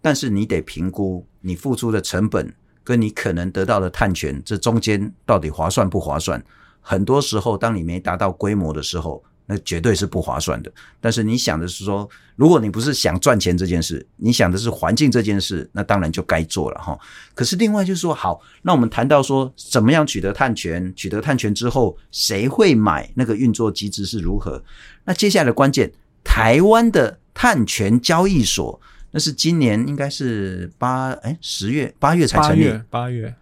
[0.00, 2.52] 但是你得评估你付出的成本
[2.84, 6.42] 跟你可能得到的碳权，这中间到底划算不划算？
[6.80, 10.72] 很多时候，当你没达到规模的时候，那绝对是不划算的。
[11.00, 16.98] 但是你想的是说，如果你不是想赚钱这件事，你想的是环境这件事，那当然就该做了哈。
[17.34, 20.92] 可是另外就是说，好，那我们谈到说，怎么样取得碳权？
[20.96, 23.08] 取得碳权之后，谁会买？
[23.14, 24.62] 那个运作机制是如何？
[25.04, 25.92] 那接下来的关键，
[26.24, 28.80] 台湾的碳权交易所，
[29.12, 33.34] 那是今年应该是八哎十月八月才成立，八月，八月，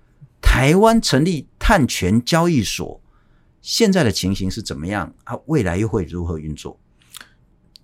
[0.43, 3.01] 台湾成立碳权交易所。
[3.63, 5.15] 现在的情形是怎么样？
[5.25, 6.79] 啊，未来又会如何运作？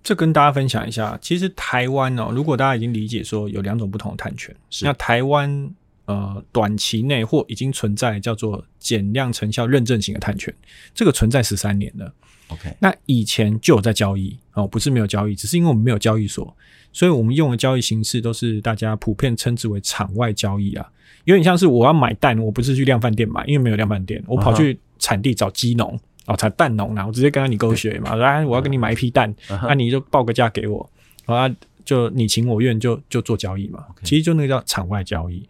[0.03, 1.19] 这跟大家分享一下。
[1.21, 5.71] 其实台湾哦，如果大家已经理解说有两种不同的碳权，那台湾
[6.07, 10.55] 呃短期内或已经存在叫做减量成效认证型的碳权，
[10.95, 12.15] 这个存在十三年了。
[12.49, 16.57] OK，那以前就有在交易哦，不是没有交易，只是因为我们没有交易所，
[16.97, 20.89] 所以我们用的交易形式都是大家普遍称之为场外交易啊，
[21.25, 24.79] 有点像是我要买蛋，我不是去量贩店买，因为没有量贩店，我跑去。
[24.99, 30.91] 产地找鸡农哦，产蛋农然后直接跟他你勾血嘛，来我要跟你买一批蛋，那、uh 你就报个价给我，
[31.27, 31.47] 啊
[31.85, 33.85] 就你情我愿就就做交易嘛。
[34.03, 35.47] 其实就那个叫场外交易。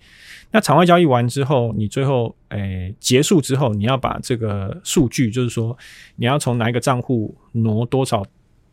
[0.50, 5.78] 那场外交易完之后，你最后诶、欸、结束之后，你要把这个数据，就是说
[6.16, 8.26] 你要从哪一个账户挪多少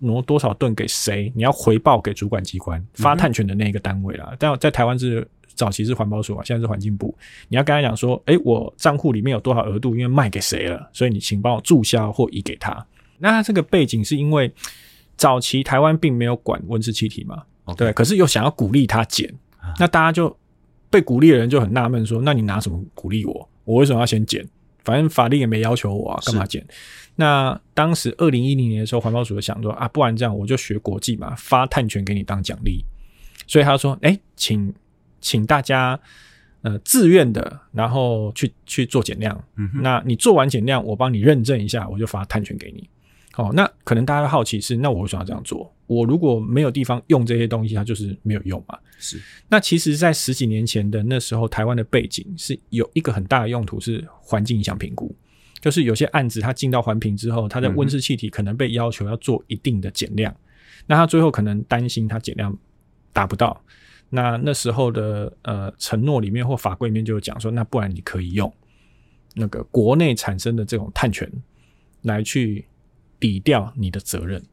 [0.03, 4.25] 挪多少吨给谁，你要回报给主管机关发碳权的那一个单位啦。
[4.25, 4.37] Uh huh.
[4.39, 5.27] 但在台湾是。
[5.55, 7.15] 早期是环保署啊，现在是环境部。
[7.47, 12.83] 你要跟他讲说，诶，我账户里面有多少额度，因为卖给谁了，所以你请帮我注销或移给他。
[13.19, 14.51] 那他这个背景是因为
[15.15, 17.43] 早期台湾并没有管温室气体嘛.
[17.77, 19.31] 对，可是又想要鼓励他减，
[19.79, 20.35] 那大家就
[20.89, 23.49] 被鼓励的人就很纳闷说，那你拿什么鼓励我？
[23.63, 24.43] 我为什么要先减？
[24.83, 26.65] 反正法律也没要求我啊，干嘛减？
[27.15, 32.83] 那当时二零一零年的时候，环保署就想说啊，不然这样我就学国际嘛，发碳权给你当奖励。
[33.47, 34.73] 所以他说，诶，请。
[35.25, 35.97] 请大家
[36.63, 39.41] 呃自愿的，然后去去做减量。
[39.55, 42.89] 嗯哼，那你做完减量，我帮你认证一下，我就发碳权给你。
[43.35, 45.73] 哦，那可能大家好奇是，那我为什么要这样做？
[45.87, 48.77] 我如果没有地方用这些东西，它就是没有用嘛。
[48.99, 49.19] 是。
[49.49, 55.15] 那其实，在十几年前的那时候，台湾的背景是有一个很大的用途是环境影响评估，
[55.59, 60.37] 就是有些案子它进到环评之后，它的温室气体可能被要求要做一定的减量，嗯、
[60.87, 62.55] 那它最后可能担心它减量
[63.11, 63.59] 达不到。
[64.09, 68.51] 那那时候的呃承诺里面或法规里面就有讲说，那不然你可以用
[69.33, 71.27] 那个国内产生的这种碳权
[72.03, 72.63] 来去
[73.23, 74.43] 抵掉你的责任。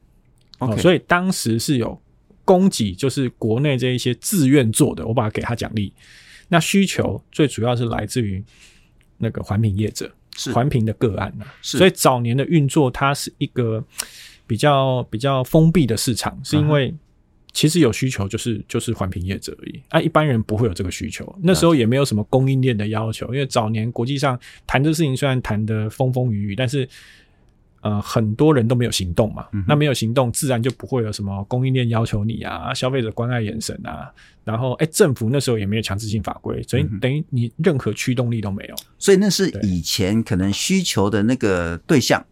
[0.60, 2.00] 哦，所以当时是有
[2.44, 5.92] 供给，就是国内这一些自愿做的，我把它给他奖励。
[6.46, 8.40] 那需求最主要是来自于
[9.18, 11.44] 那个环评业者，是环评的个案呢。
[11.60, 13.84] 是，所以早年的运作它是一个
[14.46, 16.94] 比较比较封闭的市场，是因为。
[17.52, 21.36] 其实有需求就是就是环评业者而已啊，一般人不会有这个需求。
[21.42, 26.88] 那时候也没有什么供应链的要求，因为早年国际上谈这事情虽然谈得风风雨雨，但是
[27.80, 29.46] 呃很多人都没有行动嘛。
[29.52, 34.12] 嗯、那没有行动，自然就不会有什么供应链要求你啊，消费者关爱眼神啊。
[34.44, 38.74] 然后哎，政府那时候也没有强制性法规，所以等于你任何驱动力都没有。
[38.98, 42.24] 所以那是以前可能需求的那个对象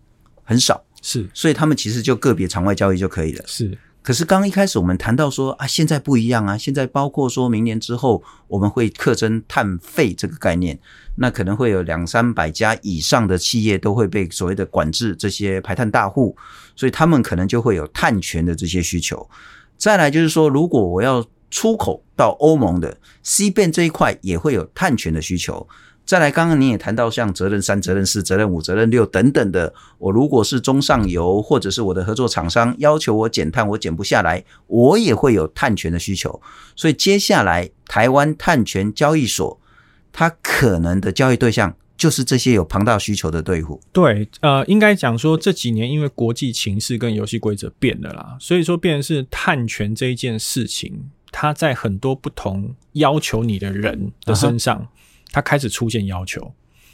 [0.43, 3.45] 很少，是，所以他们其实就个别场外交易就可以了。
[3.47, 3.77] 是。
[4.09, 10.79] 可是刚一开始我们谈到说啊，现在不一样啊，现在包括说明年之后我们会课征碳费这个概念，
[11.17, 16.35] 那可能会有两三百家以上的企业都会被所谓的管制这些排碳大户，
[16.75, 19.29] 所以他们可能就会有碳权的这些需求。
[19.77, 25.69] 再来就是说，如果我要出口到欧盟的 CBAM 这一块，也会有碳权的需求。
[26.09, 36.41] 再来，刚刚你也谈到像责任三、责任四、责任五、责任六等等的，我如果是中上游或者是我的合作厂商要求我减碳，我减不下来，我也会有碳权的需求。
[36.75, 39.61] 所以接下来台湾碳权交易所，
[40.11, 43.79] 它可能的交易对象就是这些有庞大需求的对户。
[43.93, 54.89] 对，呃，应该讲说这几年因为国际情势跟游戏规则变了啦，所以说变成是碳权这一件事情，它在很多不同要求你的人的身上，
[55.31, 56.53] 它开始出现要求。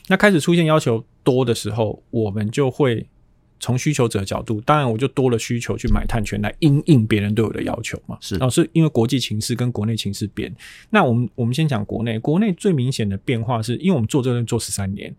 [0.09, 3.07] 那开始出现要求多的时候，我们就会。
[3.61, 8.19] 从需求者的角度，当然我就多了需求去买碳权来应应别人对我的要求嘛。
[8.21, 10.55] 是，哦，是因为国际情势跟国内情势变。
[10.91, 15.15] 那我们我们先讲国内，国内最明显的变化是因为我们做这个做十三年，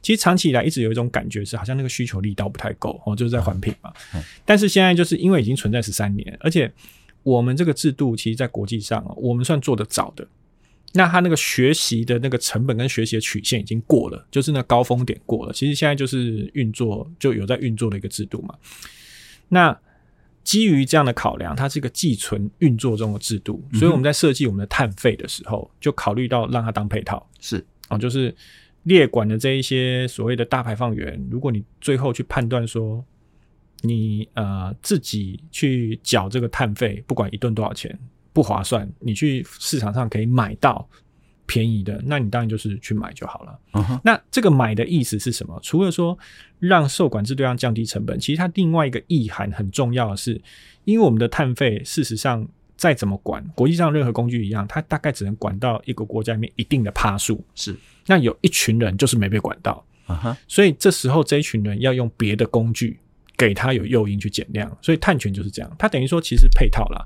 [0.00, 3.92] 其实长期以来一直有一种感觉是好像那个需求力道不太够哦，就是在环评嘛。
[4.14, 4.22] 嗯。
[4.46, 6.72] 但是现在就是因为已经存在十三年，而且
[7.22, 10.26] 我们这个制度其实在国际上我们算做得早的。
[10.92, 15.52] 那他那个学习的那个成本跟学习的曲线已经过了，就是那高峰点过了。
[15.52, 18.54] 其实现在就是运作就有在运作的一个制度嘛。
[19.48, 19.78] 那
[20.42, 27.24] 基于这样的考量，它是一个寄存运作中的制度，所以我们在设计我们的碳费的时候，就考虑到让它当配套。
[27.38, 28.34] 是啊，就是
[28.84, 33.04] 列管的这一些所谓的大排放源，如果你最后去判断说
[33.82, 37.96] 你呃自己去缴这个碳费，不管一吨多少钱。
[38.32, 40.88] 不划算，你去市场上可以买到
[41.46, 43.58] 便宜的，那你当然就是去买就好了。
[43.72, 44.00] Uh -huh.
[44.04, 45.58] 那这个买的意思是什么？
[45.62, 46.16] 除了说
[46.60, 50.40] 让受管制对象降低成本，其实它另外一个意涵很重要的是，
[50.84, 57.44] 因为我们的碳费事实上再怎么管，国际上任何工具一样，它大概只能管到一个国家里面一定的趴数。
[57.56, 57.74] 是，
[58.06, 60.36] 那有一群人就是没被管到，uh -huh.
[60.46, 63.00] 所以这时候这一群人要用别的工具
[63.36, 67.04] 给他有诱因去减量，所以碳权就是这样，它等于说其实配套啦。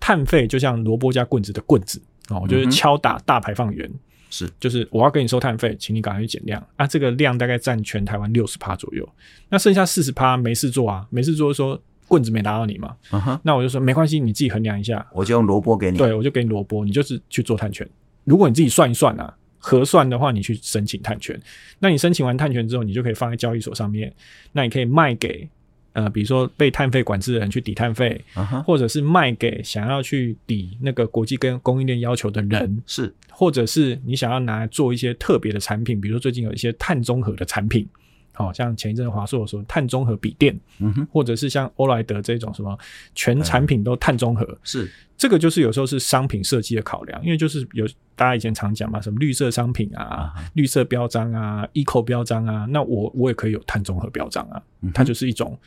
[0.00, 3.90] 碳费就像萝卜加棍子的棍子哦，我就是敲打大排放源，
[4.30, 6.66] 是、嗯、就是我要给你收碳费，请你赶快去减量。
[6.76, 6.86] 啊。
[6.86, 9.08] 这个量大概占全台湾六十趴左右，
[9.48, 12.96] 那剩下四十趴没事做啊，没事做说棍子没打到你嘛，
[13.42, 17.88] 那我就说没关系，你自己衡量一下，我就用萝卜给你，对，我就给你萝卜，你就是去做碳权。
[18.24, 21.40] 如果你自己算一算啊，核算的话，你去申请碳权，
[21.78, 24.12] 那你申请完碳权之后，你就可以放在交易所上面，
[24.52, 25.48] 那你可以卖给。
[25.94, 28.62] 呃，比如说被碳费管制的人去抵碳费，uh-huh.
[28.64, 37.88] 或者是卖给想要去抵那个国际跟供应链要求的人，是，或者是你想要拿来做一些特别的产品，比如说最近有一些碳中和的产品，
[38.34, 42.76] 好、哦、像前一阵华硕说碳中和笔电，嗯哼，或者是像欧莱德这种什么
[43.14, 50.42] 全产品都碳中和，嗯、是这个就是有时候是商品设计的考量，因为就是有大家以前常讲嘛，什么绿色商品啊、uh-huh.
[50.54, 55.58] 绿色标章啊、Eco 标章啊，那我我也可以有碳中和标章啊、嗯，它就是一种。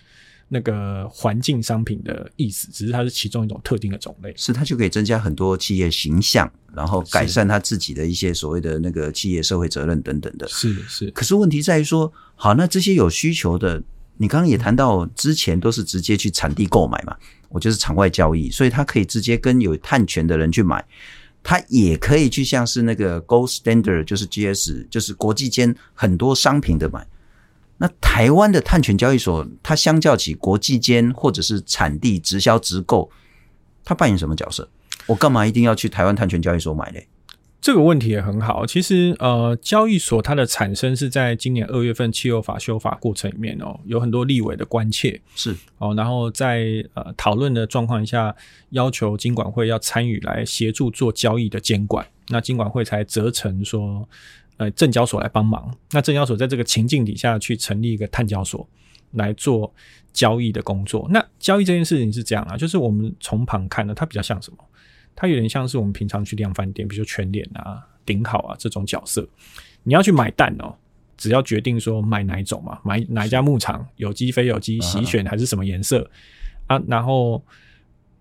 [0.50, 10.48] 那个环境商品的意思，只是它是其中一种特定的种类，是它就可以增加很多企业形象，然后改善它自己的一些所谓的那个企业社会责任等等的。
[10.48, 11.12] 是是。
[11.12, 13.84] 可是问题在于说，好，那这些有需求的，
[14.16, 17.14] 你刚刚也谈到，之前都是直接去产地购买嘛，
[17.50, 20.86] 我就是场外交易，所以他可以直接跟有碳权的人去买，
[21.44, 27.06] 他也可以去像是那个 Gold Standard，就是 GS，就是国际间很多商品的买。
[27.80, 33.12] 那台湾的碳权交易所，它相较起国际间或者是产地直销直购，
[33.86, 34.68] 它扮演什么角色？
[35.06, 37.08] 我干嘛一定要去台湾碳权交易所买嘞？
[37.62, 38.66] 这个问题也很好。
[38.66, 48.36] 其实，呃，交易所它的产生是在今年二月份汽油法修法过程里面哦，有很多立委的关切是哦，然后在呃讨论的状况下，
[48.72, 54.10] 要求金管会要参与来协助做交易的监管，那金管会才责成说。
[54.58, 55.72] 呃，证交所来帮忙。
[55.92, 58.68] 那证交所在这个情境底下去成立一个碳交所
[59.12, 59.72] 来做
[60.12, 61.08] 交易的工作。
[61.12, 64.58] 那交易这件事情是这样啊，就是我们从旁看呢，它比较像什么？
[65.16, 69.28] 它有点像是我们平常去量贩店，比如说全脸啊、顶好啊这种角色。
[69.84, 70.76] 你要去买蛋哦，
[71.18, 76.10] 只要决定说买哪一种嘛，买哪一家牧场，有机非有机，洗选还是什么颜色
[76.68, 77.44] 啊，然后。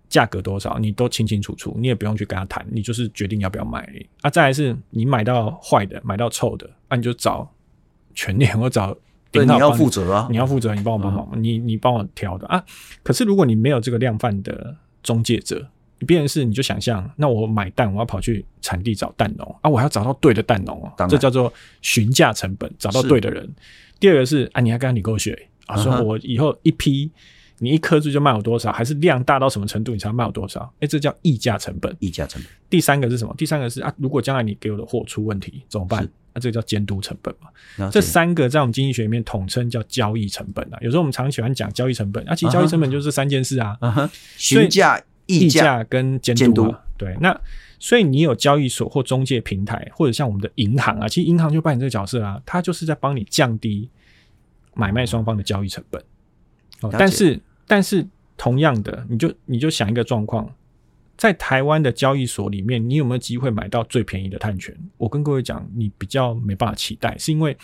[0.09, 3.87] 价格多少你都清清楚楚，你也不用去跟他谈，你就是决定要不要买
[4.21, 4.29] 啊。
[4.29, 7.49] 再来是你买到坏的，买到臭的，那、啊、你就找
[8.15, 8.95] 全联 或找
[9.31, 12.63] 对，你要负责啊，你要负责，你帮我帮忙，你你帮我挑的啊。
[13.03, 15.67] 可是如果你没有这个量贩的中介者，
[15.99, 23.53] 你变成是你就想象，那我买蛋，我要跑去产地找蛋农啊，我还要找到对的蛋农啊，这叫做询价成本，找到对的人。
[23.99, 27.11] 第二个是啊，你要跟他你勾选啊，说我以后一批。
[27.59, 28.71] 你一颗珠就卖我多少？
[28.71, 30.61] 还是量大到什么程度你才卖我多少？
[30.75, 31.95] 哎、欸，这叫溢价成本。
[31.99, 32.51] 溢价成本。
[32.69, 33.33] 第三个是什么？
[33.37, 36.03] 第三个是啊，如果将来你给我的货出问题怎么办？
[36.33, 37.89] 那、啊、这个叫监督成本嘛。
[37.89, 40.77] 这三个在我们经济学里面统称叫交易成本啊。
[40.81, 43.75] 有时候我们常喜欢讲交易成本，啊，其实交易成本就是这三件事啊。
[43.81, 44.09] 嗯哼。
[44.37, 46.71] 询价、议价跟监督。
[46.95, 47.17] 对。
[47.19, 47.35] 那
[47.79, 53.89] 所以你有交易所或中介平台，或者像我们的银行啊，其实银行就扮演这个角色啊，它就是在帮你降低
[54.75, 55.99] 买卖双方的交易成本。
[56.81, 57.41] 哦，但是。
[57.67, 58.07] 但是
[58.37, 60.49] 同样的，你就你就想一个状况，
[61.17, 64.75] 在台湾的交易所里面，你有没有机会买到最便宜的碳权？
[64.97, 67.55] 我跟各位讲，你比较没办法期待，是因为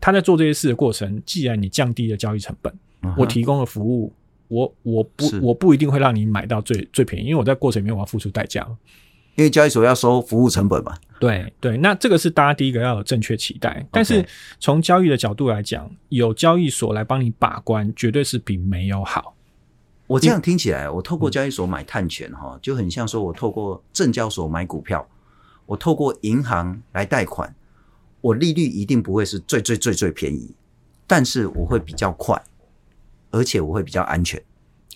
[0.00, 4.12] 他在做这些事的过程，既然你降低了交易成本，嗯、我提供的服务，
[4.48, 8.66] 我我不我不一定会让你买到最最便宜，因为我在过程里面我要付出代价。
[9.34, 13.82] 因为交易所要收服务成本嘛，对对，那这个是大家第一个要有正确期待。
[13.90, 14.22] 但是
[14.60, 19.34] 从交易的角度来讲，有交易所来帮你把关，绝对是比没有好。
[20.12, 25.08] 我这样听起来，我透过交易所买碳权哈，就很像说我透过证交所买股票，
[25.64, 27.54] 我透过银行来贷款，
[28.20, 30.54] 我利率一定不会是最最最最便宜，
[31.06, 32.42] 但是我会比较快，
[33.30, 34.42] 而且我会比较安全，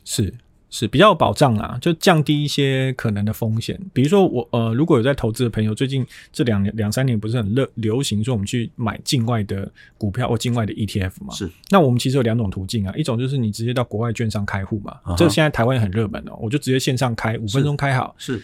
[0.04, 0.34] 是。
[0.68, 3.80] 是比较有保障啦，就降低一些可能的风险。
[3.92, 11.32] 比如说我呃，如果有在投资的朋友，最近这两年两三年不是很热流行说我们去买境外的股票或境外的 ETF 嘛？
[11.32, 11.48] 是。
[11.70, 18.42] 那我们其实有两种途径啊，一种就是你直接到国外券商开户嘛，这个现在台湾也很热门哦，我就直接线上开，五分钟开好，是。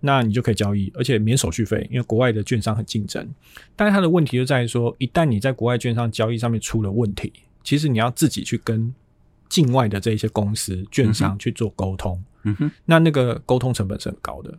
[0.00, 3.28] 那你就可以交易，而且免手续费，因为国外的券商很竞争。
[3.76, 8.92] 但是它的问题就在于说，一旦你在国外券商交易上面出了问题，其实你要自己去跟。
[9.50, 14.56] 境外的这一些公司、券商去做沟通，嗯哼，那那个沟通成本是很高的。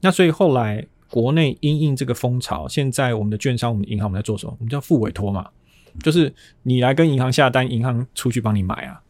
[0.00, 4.56] 那所以后来国内因应这个风潮，现在我们的券商、我们银行我们在做什么？
[4.58, 5.48] 我们叫付委托嘛，
[6.02, 9.00] 就是你来跟银行下单，银行出去帮你买啊。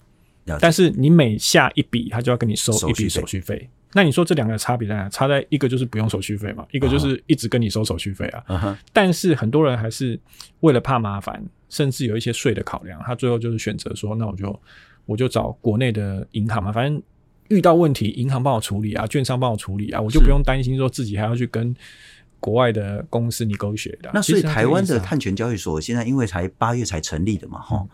[0.61, 3.71] 但是你每下一笔，他就要跟你收一笔手续费。
[3.95, 5.09] 那你说这两个差别在哪？
[5.09, 8.45] 差在一个就是不用手续费嘛，一个就是一直跟你收手续费啊。
[8.49, 8.77] Uh -huh.
[8.93, 10.19] 但是很多人还是
[10.61, 14.61] 为了怕麻烦，甚至有一些税的考量，他最后就是选择说，那我就。
[15.07, 17.03] 我就找国内的银行嘛，反正
[17.49, 21.75] 遇到问题，银行帮我处理啊，券商帮我处理啊，我就不用担心说自己还要去跟
[22.41, 24.11] 国外的公司你勾血的。
[24.15, 27.89] 那所以台湾的碳权交易所现在因为才八月才成立的嘛，哈、嗯，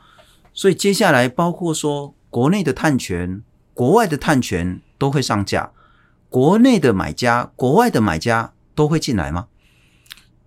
[0.52, 3.42] 所以接下来包括说国内的碳权、
[3.74, 5.72] 国外的碳权都会上架，
[6.28, 9.48] 国内的买家、国外的买家都会进来吗？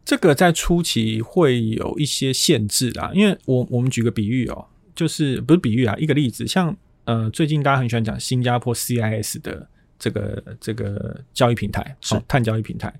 [0.05, 4.67] 这个在初期会有一些限制啊，因为我我们举个比喻哦。
[4.95, 6.75] 就是不是比喻啊，一个例子，像
[7.05, 9.67] 呃，最近大家很喜欢讲新加坡 CIS 的
[9.97, 12.93] 这个这个交易平台，是碳交易平台。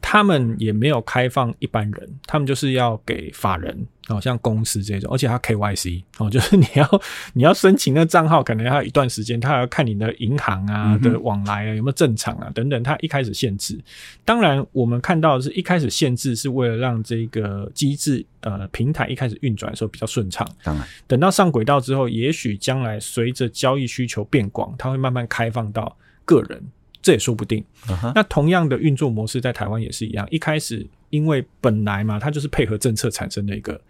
[0.00, 7.02] 他们也没有开放一般人，他们就是要给法人，哦，像公司这种，而且它 KYC 哦， 就是你要
[7.32, 13.78] 你要申请那账号，可能要一段时间，他还要看你的银行啊的往来啊有没有正常啊等等，它一开始限制。
[14.24, 20.46] 当然，我们看到的是一开始限制是为了让这个机制呃平台一开始运转的时候比较顺畅。
[20.62, 26.62] 当然，等到上轨道之后，也许将来随着交易需求变广，它会慢慢开放到个人。
[27.02, 27.64] 这也说不定。
[27.86, 28.12] Uh-huh.
[28.14, 30.28] 那同样的运作模式在台湾也是一样。
[30.30, 33.80] 一开始因为本来嘛，它就是配合政策产生的一个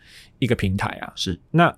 [0.40, 1.12] 一个平台啊。
[1.14, 1.38] 是。
[1.52, 1.74] 那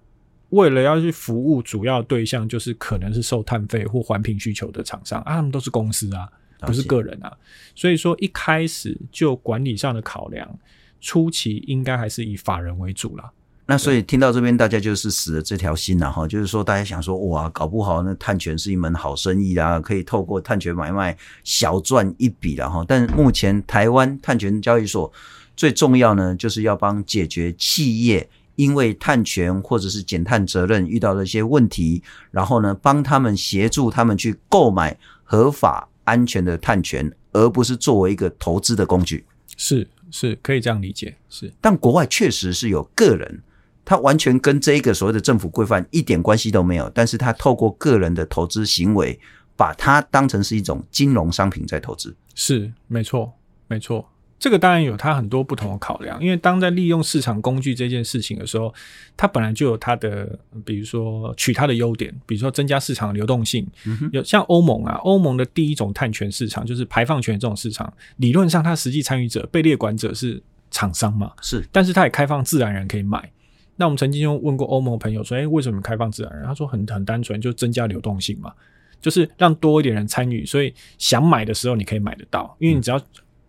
[0.50, 6.30] 为了要去服务主要对象，就是可能是受碳费或环评需求的厂商啊，他们都是公司啊，
[6.60, 7.36] 不是个人啊。
[7.74, 10.58] 所以说一开始就管理上的考量，
[11.00, 13.32] 初期应该还是以法人为主啦。
[13.64, 22.84] 那所以听到这边，大家就是死了这条心了哈，就是说大家想说哇，搞不好那碳权是一门好生意啊，可以透过碳权买卖小赚一笔了哈。
[22.86, 25.10] 但目前台湾碳权交易所
[25.56, 32.02] 最重要呢，就是要帮解决企业因为碳权或者是减碳责任遇到的一些问题，
[32.32, 39.24] 然后呢，帮他们协助他们去购买合法安全的碳权，而不是作为一个投资的工具。
[39.56, 41.16] 是是，可以这样理解。
[41.30, 43.40] 是，但国外确实是有个人。
[43.84, 49.18] 他完全跟这一个所谓的政府规范一点关系都没有，但是它透过个人的投资行为，
[49.56, 52.14] 把它当成是一种金融商品在投资。
[52.34, 53.32] 是，没错，
[53.68, 54.08] 没错。
[54.38, 58.74] 这个当然有它很多不同的考量，因为当在利用市场工具这件事情的时候，
[59.16, 63.64] 它本来就有它的，比如说取它的优点，比如说增加市场的流动性。
[63.86, 73.30] 嗯、有像欧盟啊，欧盟的第一种碳权市场就是排放权这种市场，理论上它实际参与者、被列管者是厂商嘛，是，但是它也开放自然人可以买。
[73.76, 78.52] 那我们曾经就问过欧盟朋友说：“诶、欸，为什么开放自然人？”他说很：“很很单纯，就增加流动性嘛，
[79.00, 83.00] 就是让多一点人参与，所以想买的时候你可以买得到，因为你只要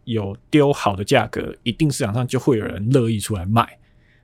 [0.06, 3.78] 有丢好的价格，一定市场上就会有人乐意出来卖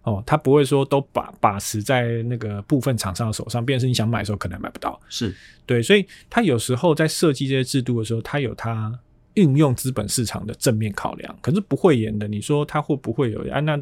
[0.03, 0.23] 哦。
[0.25, 4.99] 他不会说都把把持在那个部分厂商的手上，变成是你想买的时候可能买不到。
[5.09, 5.35] 是
[5.65, 8.97] 对，所以他有时候在设计这些制度的时候，他有他
[9.33, 12.27] 运用资本市场的正面考量，可是不会演的。
[12.27, 13.59] 你说他会不会有啊？
[13.59, 13.77] 那？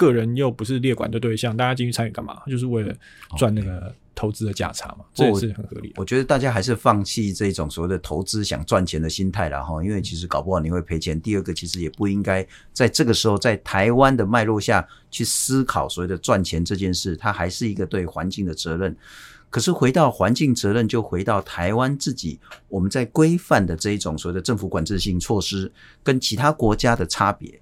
[0.00, 2.40] 个人又不是列管的对象，大家进去参与干嘛？
[2.46, 2.94] 就是为了
[3.36, 5.94] 赚那个投资的价差嘛，这也是很合理的。
[5.98, 11.20] 我觉得大家还是放弃这种所谓的投资想赚钱的心态了哈，因为其实搞不好你会赔钱。
[11.20, 18.96] 第二个，其实也不应该在这个时候在台湾的脉络下去思考所谓的赚钱这件事，它还是一个对环境的责任。
[19.50, 22.38] 可是回到环境责任，就回到台湾自己，
[22.68, 25.70] 我们在规范的这一种所谓的政府管制性措施，
[26.02, 27.60] 跟其他国家的差别。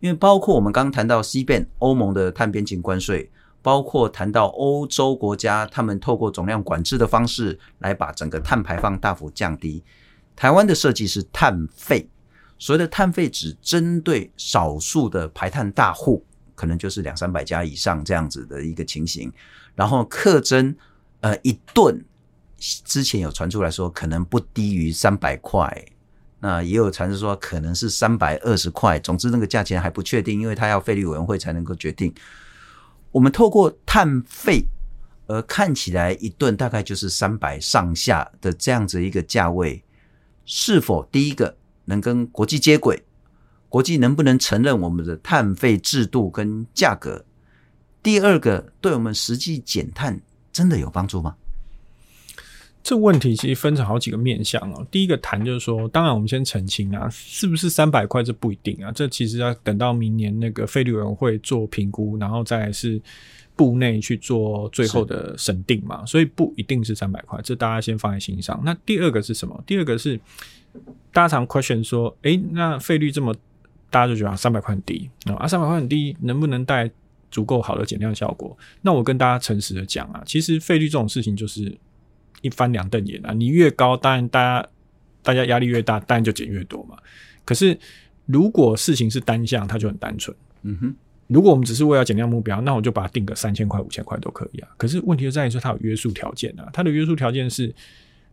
[0.00, 3.30] 因为包括我们刚刚谈到 CBAM 欧盟的碳边境关税，
[3.62, 9.84] 包括谈到欧洲国家，他们透过总量管制的方式来把整个碳排放大幅降低。
[10.34, 12.08] 台湾的设计是碳费，
[12.58, 16.24] 所谓的碳费只针对少数的排碳大户，
[16.54, 19.32] 可能就是两三百家以上这样子的一个情形，
[19.74, 20.74] 然后课征。
[21.22, 22.02] 呃，一顿
[22.56, 25.84] 之前有传出来说可能不低于三百块，
[26.40, 28.98] 那也有传出说可能是三百二十块。
[28.98, 32.12] 总之，那个价钱还不确定，因为它要费率委员会才能够决定。
[33.12, 34.64] 我们透过碳费，
[35.26, 39.82] 而看起来一顿大概就是三百上下的这样子一个价位，
[40.44, 43.04] 是否第一个能跟国际接轨？
[43.68, 47.24] 国际能不能承认我们的碳费制度跟价格？
[48.02, 50.20] 第二个，对我们实际减碳。
[50.52, 51.36] 真的有帮助吗？
[52.82, 54.86] 这问题其实分成好几个面向哦。
[54.90, 58.90] 第一个谈就是说，当然我们先澄清啊，是不是三百块这不一定啊。
[58.90, 63.00] 这其实要等到明年那个费率委员会做评估，然后再是
[63.54, 66.04] 部内去做最后的审定嘛。
[66.06, 68.60] 所以不一定是三百块，这大家先放在心上。
[68.64, 69.62] 那第二个是什么？
[69.66, 70.18] 第二个是
[71.12, 73.34] 大家常 question 说，诶，那费率这么，
[73.90, 76.90] 大家就觉得三百块很低啊，三百块很低，能不能带
[77.30, 81.76] 足够好的减量效果，那我跟大家诚实的讲啊，其实费率这种事情就是
[82.40, 83.32] 一翻两瞪眼啊。
[83.32, 84.68] 你越高，当然大家
[85.22, 86.96] 大家压力越大，当然就减越多嘛。
[87.44, 87.78] 可是
[88.26, 90.36] 如果事情是单向，它就很单纯。
[90.62, 90.94] 嗯哼，
[91.26, 94.68] 如果我们只是为了减量目标，那我就把它定个三千块、五千块都可以啊。
[94.76, 96.68] 可是问题就在于说，它有约束条件啊。
[96.72, 97.74] 它的约束条件是，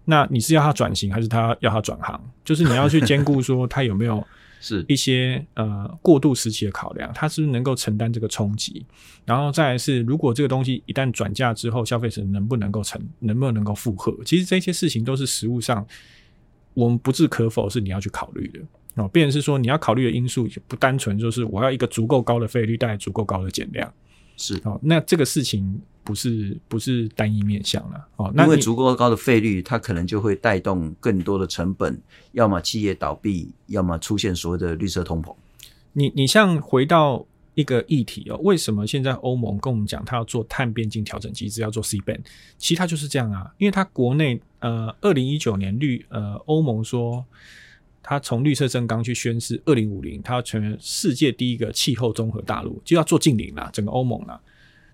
[0.05, 2.21] 那你是要它转型，还是它要它转行？
[2.43, 4.25] 就是你要去兼顾说它有没有。
[4.59, 8.85] 是一些呃过渡时期的考量，它是不是能够承担这个冲击？
[9.25, 14.15] 然后再来是，如果这个东西一旦转嫁之后，消费者能不能够承，能不能够负荷？
[14.25, 15.85] 其实这些事情都是实物上
[16.73, 18.59] 我们不置可否，是你要去考虑的
[18.95, 19.07] 哦。
[19.07, 23.93] 变成是说，你要考虑的因素不单纯就是我要一个足够高的费率带来足够高的减量，
[24.37, 24.79] 是哦。
[24.81, 25.81] 那这个事情。
[26.07, 32.01] 不是不是单一面向了哦，那因为足够高的费率，它可能就会带动更多的成本，
[32.31, 35.35] 要么企业倒闭，要么出现所谓的绿色通膨。
[35.91, 42.21] 你你像回到一个议题哦，为什么现在欧盟跟我们讲，它要做碳边境调整机制，要做 CBAM？
[42.57, 47.25] 其实它就是这样啊，因为它国内呃，二零一九年绿呃，欧盟说
[48.01, 54.39] 它从绿色正纲去宣示，二零五零它要成为世界第一个气候综合大陆，就要做近零了，整个欧盟了。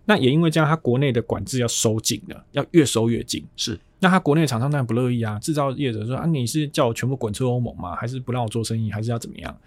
[0.05, 3.45] 那也因为这样，它国内的管制要收紧了，要越收越紧。
[3.55, 5.39] 是，那它国内厂商当然不乐意啊。
[5.39, 7.95] 制造业者说啊，你是叫我全部滚出欧盟吗？
[7.95, 8.91] 还是不让我做生意？
[8.91, 9.57] 还是要怎么样？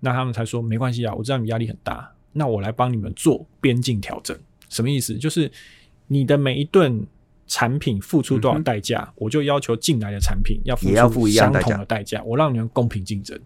[0.00, 4.36] 那他们才说没关系啊，我知道你压力很大，那我来帮你们做边境调整。
[4.68, 5.14] 什么意思？
[5.14, 5.50] 就是
[6.08, 7.06] 你的每一吨
[7.46, 13.38] 产品付出多少代价，嗯，我就要求进来的产品要付出相同的代价，我让你们公平竞争。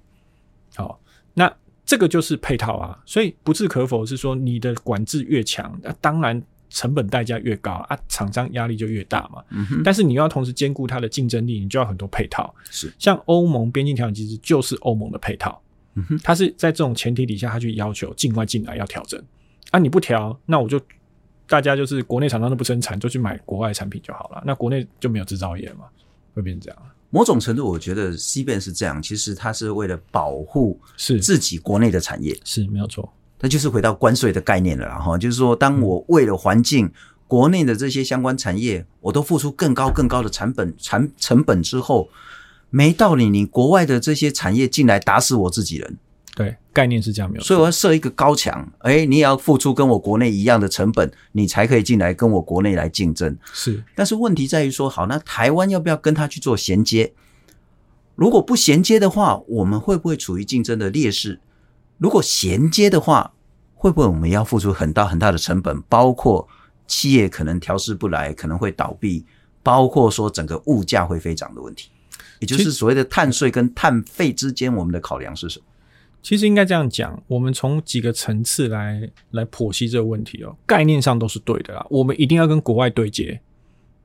[0.74, 0.98] 好，
[1.34, 1.54] 那。
[1.88, 9.42] 这个就是配套啊，所以不置可否是说你的管制越强，那当然成本代价越高啊，厂商压力就越大嘛。
[9.48, 9.80] 嗯哼。
[9.82, 12.54] 但是你要同时兼顾它的竞争力，你就要很多配套。
[12.70, 12.92] 是。
[12.98, 15.58] 像欧盟边境调整机制就是欧盟的配套。
[15.94, 16.20] 嗯哼。
[16.22, 19.18] 它是在这种前提底下，它去要求境外进来要调整
[19.70, 20.78] 啊，你不调，那我就
[21.46, 25.86] 大家就是国内厂商都不生产，就去买国外产品就好了，那国内就没有制造业嘛，
[26.34, 26.82] 会变成这样。
[27.10, 33.10] 某种程度，我觉得 CBAM 是这样，其实它是为了保护是自己国内的产业，是，是没有错。
[33.38, 36.92] 它就是回到关税的概念了，哈，就是说，当我为了环境，嗯、
[37.26, 42.08] 国内的这些相关产业，我都付出更高更高的成本产成本之后，
[42.68, 45.96] 没道理你国外的这些产业进来打死我自己人。
[46.38, 53.36] 对，概念是这样没有，所以我要设一个高墙，哎，你也要付出跟我国内一样的成本，你才可以进来跟我国内来竞争。
[53.52, 57.12] 是，但是问题在于说，好，那台湾要不要跟他去做衔接？
[58.14, 61.40] 如果不衔接的话，我们会不会处于竞争的劣势？
[61.96, 63.32] 如果衔接的话，
[63.74, 65.82] 会不会我们要付出很大很大的成本？
[65.88, 66.46] 包括
[66.86, 69.26] 企业可能调试不来，可能会倒闭，
[69.64, 71.90] 包括说整个物价会飞涨的问题，
[72.38, 75.64] 也就是所谓的碳税跟碳费之间，我们的考量是什么？
[76.20, 80.54] 其实应该这样讲，我们从几个层次来来剖析这个问题哦。
[80.66, 83.40] 概念上都是对的啦，我们一定要跟国外对接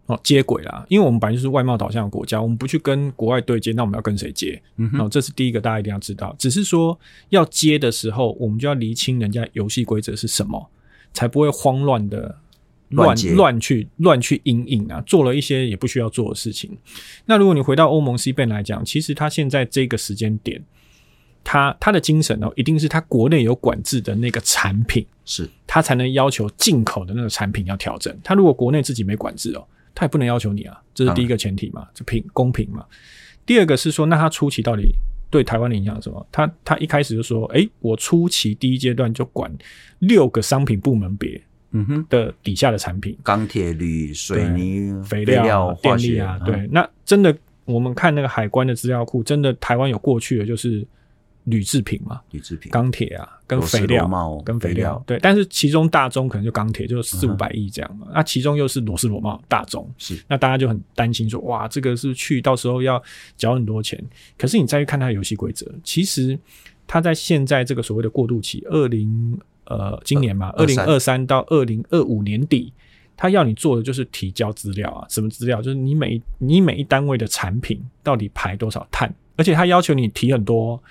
[0.05, 0.85] 哦，接轨啦。
[0.87, 4.61] 因为我们本来就是外贸导向的国家，我们不去跟国外对接，那我们要跟谁接？
[4.77, 6.33] 嗯，哦，这是第一个，大家一定要知道。
[6.37, 6.97] 只是说
[7.29, 10.69] 要接的时候，我们就要厘清人家游戏规则是什么，
[11.13, 12.37] 才不会慌乱的
[12.89, 16.77] 乱乱去乱去隐隐啊，做了一些也不需要做的事情。
[17.25, 20.63] 那如果你回到欧盟 CBAM 来讲，其实它现在这个时间点。
[21.43, 28.17] 他他的精神哦，一定是他国内有管制的那个产品，是他才能要求进口的那个产品要调整。
[28.23, 32.85] 他如果国内自己没管制哦，他也不能要求你啊，这是第一个前提嘛，这平公平嘛。
[33.45, 34.95] 第二个是说，那他初期到底
[35.29, 36.25] 对台湾的影响是什么？
[36.31, 39.51] 他他一开始就说，诶、欸，我初期第一阶段就管
[39.99, 41.41] 六个商品部门别，
[41.71, 47.35] 嗯哼的底下的产品，钢铁、铝、水泥、肥料、电力啊，对，嗯、那真的
[47.65, 50.87] 我们看那个海关的资料库，真的台湾有过去的就是。
[51.45, 58.07] 铝制品嘛，铝制品、钢铁啊，跟肥料，跟肥料，对，但是其中大宗可能就钢铁，就四五百亿这样嘛。
[58.13, 63.01] 那、其中又是螺丝螺帽大宗，是，那大家就很担心说，哇，这个是去到时候要
[63.35, 64.01] 缴很多钱。
[64.37, 66.39] 可是你再去看它的游戏规则，其实
[66.87, 72.71] 它在现在这个所谓的过渡期，二零呃今年嘛，二零二三到二零二五年底，
[73.17, 75.61] 它要你做的就是提交资料啊，什么资料？
[75.61, 80.81] 就是你每你每一单位的产品到底排多少碳，而且它要求你提很多。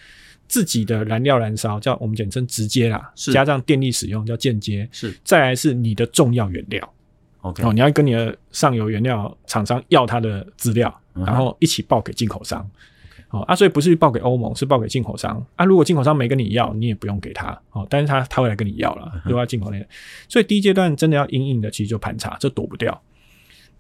[0.53, 3.33] 自己的燃料燃烧叫我们简称直接啦，是。
[3.33, 5.11] 加上电力使用叫间接，是。
[5.25, 6.93] 再来是你的重要原料
[7.41, 12.71] ，OK，哦，你要跟你的上游原料厂商要他的资料，嗯，然后一起报给进口商.
[13.31, 15.43] 哦啊，所以不是报给欧盟，是报给进口商。
[15.57, 15.65] 啊。
[15.65, 19.87] 如果进口商没跟你要，你也不用给他，哦，但是他他会来跟你要了，如果要进口那个，
[20.29, 23.03] 所以第一阶段真的要硬硬的，其实就盘查，这躲不掉。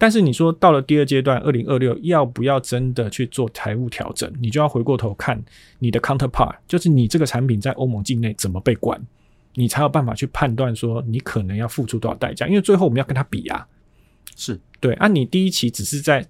[0.02, 4.28] 但是你说到了第二阶段，二零二六要不要真的去做财务调整？
[4.40, 5.40] 你就要回过头看
[5.78, 9.00] 你的 counterpart，就是你这个产品在欧盟境内怎么被管，
[9.54, 12.48] 你才有办法去判断说你可能要付出多少代价。
[12.48, 13.64] 因为最后我们要跟他比啊，
[14.34, 16.26] 是对啊，你第一期只是在。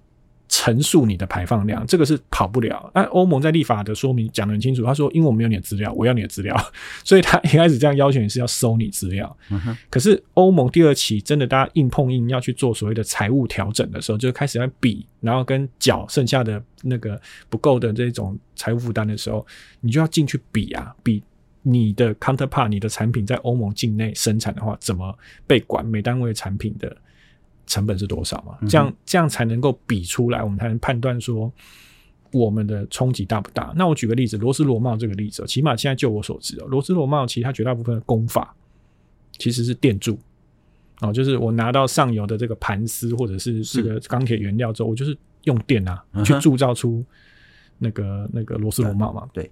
[0.55, 2.91] 陈述你的排放量，这个是跑不了。
[2.93, 6.55] 那欧盟在立法的说明讲得很清楚，他说：“因为我没有你的资料，我要你的资料，
[7.03, 9.35] 所以他一开始这样要求你是要收你资料。
[9.49, 19.43] 嗯”可是欧盟第二期真的大家硬碰硬要去做所谓的财务调整的时候，就开始要比，然后跟缴剩下的那个不够的这种财务负担的时候，
[19.81, 21.23] 你就要进去比啊，比
[21.63, 26.95] 你的 counterpart，你的产品在欧盟境内生产的话，怎么被管每单位产品的。
[27.65, 28.57] 成本是多少嘛？
[28.67, 31.51] 这样这样才能够比出来，我们才能判断说
[32.31, 33.73] 我们的冲击大不大。
[33.75, 38.55] 那我举个例子，螺丝螺帽这个例子，起码现在就我所知哦，螺丝螺帽其实它绝大部分的工法
[39.37, 40.17] 其实是电铸
[41.01, 47.03] 哦，就是我拿到上游的这个盘丝或者是这个钢铁原料之后，我就是用电啊去铸造出
[47.79, 49.27] 那个那个螺丝螺帽嘛。
[49.33, 49.49] 对，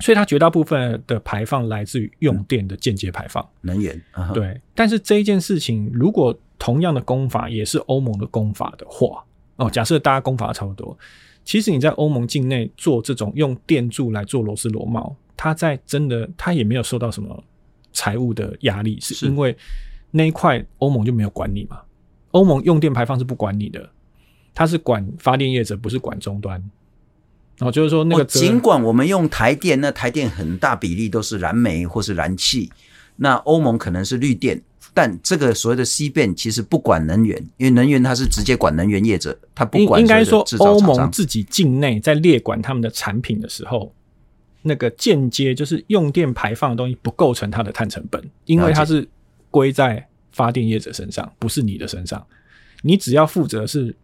[0.00, 4.00] 所以它绝大部分的排放来自于用电的间接排放能源。
[4.34, 9.24] 对，但是这一件事情如果同样的功法也是欧盟的功法的话，
[9.56, 10.96] 哦，假设大家功法差不多，
[11.42, 17.42] 其实你在欧盟境内做这种用电柱来做螺丝螺帽，它在真的它也没有受到什么
[17.94, 19.56] 财务的压力，是因为
[20.10, 21.80] 那一块欧盟就没有管你嘛。
[22.32, 23.88] 欧盟用电排放是不管你的，
[24.52, 26.62] 它是管发电业者，不是管终端。
[27.60, 32.70] 哦，就是说那个尽管我们用台电，那台电很大比例都是燃煤或是燃气，
[33.16, 34.62] 那欧盟可能是绿电。
[34.92, 40.00] 但这个所谓的 CBAM 其实不管能源，因为能源它是直接管能源业者，它不管。
[40.00, 43.94] 应该说，欧盟自己境内在列管他们的产品的时候，
[44.62, 49.08] 那个间接就是用电排放的东西不构成它的碳成本，因为它是
[49.50, 52.24] 归在发电业者身上，不是你的身上。
[52.82, 53.94] 你只要负责是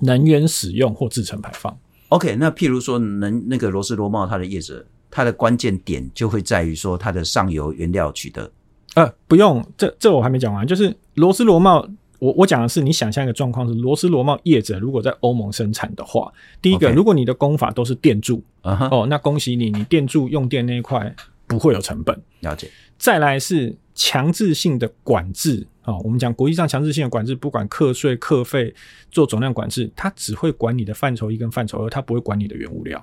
[0.00, 1.76] 能源使用或制成排放。
[2.08, 8.50] OK，那譬如说能那个罗斯罗帽它的业者，它的关键点就会在于说它的上游原料取得。
[8.94, 10.66] 呃，不用，这这我还没讲完。
[10.66, 11.88] 就是螺丝螺帽，
[12.18, 18.88] 我我讲的是，你想象一个状况是，螺丝螺帽业者如果在欧盟生产的话，第一个.如果你的工法都是电铸，uh -huh.
[19.02, 21.14] 哦，那恭喜你，你电铸用电那一块
[21.46, 22.20] 不会有成本。
[22.40, 22.68] 了解。
[22.98, 28.74] 再来是强制性的管制，哦，我们讲国际上强制性的管制，不管课税、课费、
[29.12, 33.02] 做总量管制，它只会管你的范畴一跟范畴二，它不会管你的原物料，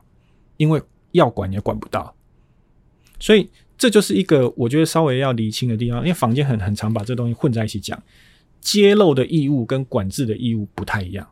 [0.57, 0.81] 因为
[1.13, 2.13] 要管也管不到，
[3.19, 3.49] 所以。
[3.77, 8.01] 这就是一个我觉得稍微要厘清的地方，因为坊间很很常把这东西混在一起讲。
[8.59, 11.25] 揭露的义务跟管制的义务不太一样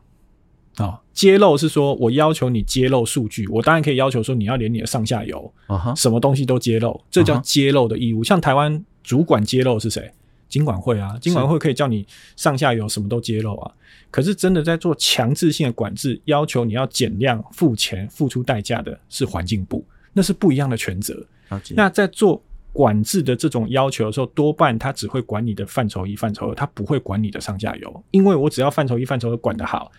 [0.76, 1.00] 啊、哦。
[1.12, 5.52] 揭露是说我要求你揭露数据，我当然可以要求说你要连你的上下游
[5.96, 8.22] 什么东西都揭露，这叫揭露的义务。
[8.24, 10.10] 像台湾主管揭露是谁？
[10.48, 13.74] 金管会啊，金管会可以叫你上下游什么都揭露啊。
[14.10, 21.26] 可是真的在做强制性的管制，要求你要减量、付钱、付出代价的是环境部，那是不一样的权责。
[21.74, 22.42] 那在做
[22.72, 28.04] 管制的这种要求的时候，多半他只会管你的范畴一、范畴二，他不会管你的上下游。
[28.10, 29.90] 因为我只要范畴一、范畴二管得好，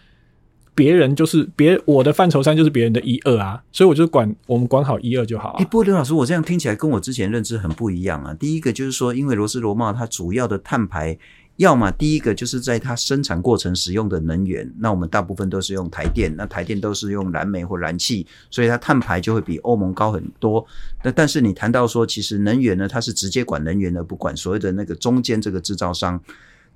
[0.75, 5.49] 别人就是别我的范畴三就是别人的一二啊，所以我就管我们管好一二就好。
[5.49, 5.55] 啊。
[5.59, 8.33] 哎，不过刘老师，我这样听起来跟我之前认知很不一样啊。
[8.33, 11.17] 第一个就是说，因为螺丝螺帽它主要的碳排。
[11.57, 20.63] 要么第一个就是在它生产过程使用的能源，那我们大部分都是用台电，那台电都是用燃煤或燃气，所以它碳排就会比欧盟高很多。
[21.03, 26.21] 那但是你谈到说，其实能源呢，它是直接管能源的，不管所谓的那个中间这个制造商。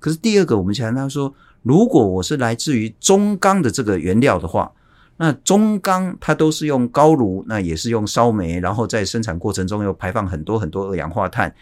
[0.00, 4.72] 可是第二个，我们谈到说如果我是来自于中钢的这个原料的话，
[5.18, 11.54] 那中钢它都是用高炉，那也是用烧煤，然后在生产过程中又排放很多很多二氧化碳。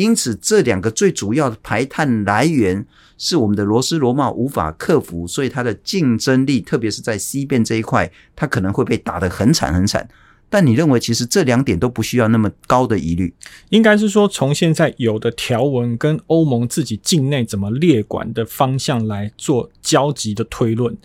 [0.00, 2.86] 因此，这两个最主要的排碳来源
[3.18, 10.08] 是我们的螺丝螺帽无法克服，所以它的竞争力，特别是在西边这一块，它可能会被打得很惨很惨。
[10.48, 13.34] 但你认为，其实这两点都不需要那么高的疑虑？
[13.68, 20.96] 应该是说，从现在有的条文跟欧盟自己境内怎么列管的方向来做交集的推论，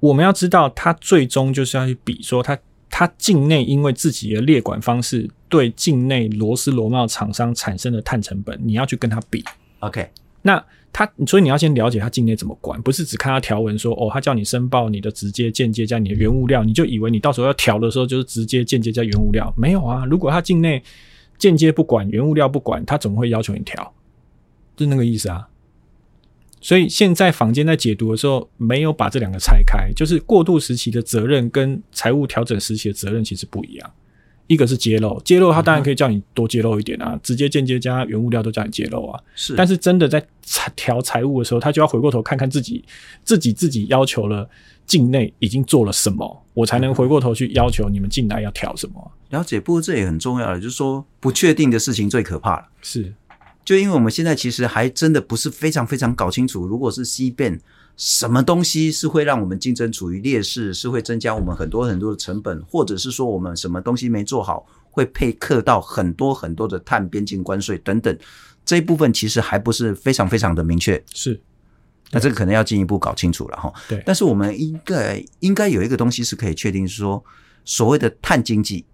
[0.00, 2.58] 我们要知道，它最终就是要去比说它。
[3.00, 9.42] 它境内因为自己的列管方式对境内螺丝螺帽厂商产生的碳成本，你要去跟它比。
[9.78, 10.06] OK，
[10.42, 20.04] 那它所以你要先了解它境内怎么管，不是只看它条文说哦，它叫你申报你的直接、间接加你的原物料，你就以为你到时候要调的时候就是直接、间接加原物料，没有啊。
[20.04, 20.82] 如果它境内
[21.38, 23.94] 间接不管原物料不管，它怎么会要求你调？
[24.76, 25.48] 就那个意思啊。
[26.60, 33.90] 所以现在坊间在解读的时候，没有把这两个拆开，就是过渡时期的责任跟财务调整时期的责任其实不一样。
[34.46, 39.20] 一个是揭露，揭露他当然可以叫你多揭露一点啊，直接间接加原物料都叫你揭露啊。
[39.36, 40.20] 是，但是真的在
[40.74, 42.84] 调财务的时候，他就要回过头看看自己，
[43.24, 44.50] 自己自己要求了
[44.86, 49.12] 境内已经做了什么，我才能回过头去要求你们进来要调什么。
[49.28, 52.68] 了解，不过这也很重要的，就是说不确定的事情最可怕了。
[52.82, 53.14] 是。
[53.64, 57.60] 就因为我们现在其实还真的不是非常非常搞清楚，如果是西边
[57.96, 68.18] 什么东西是会让我们竞争处于劣势，是会增加我们很多很多的成本，或者是说我们什么东西没做好会配克到很多很多的碳边境关税等等，
[68.64, 71.00] 这一部分其实还不是非常非常的明确。
[71.12, 71.38] 是，
[72.10, 73.72] 那这个可能要进一步搞清楚了哈。
[73.88, 77.22] 对，但是我们应该应该有一个东西是可以确定，是说
[77.64, 78.86] 所谓的碳经济、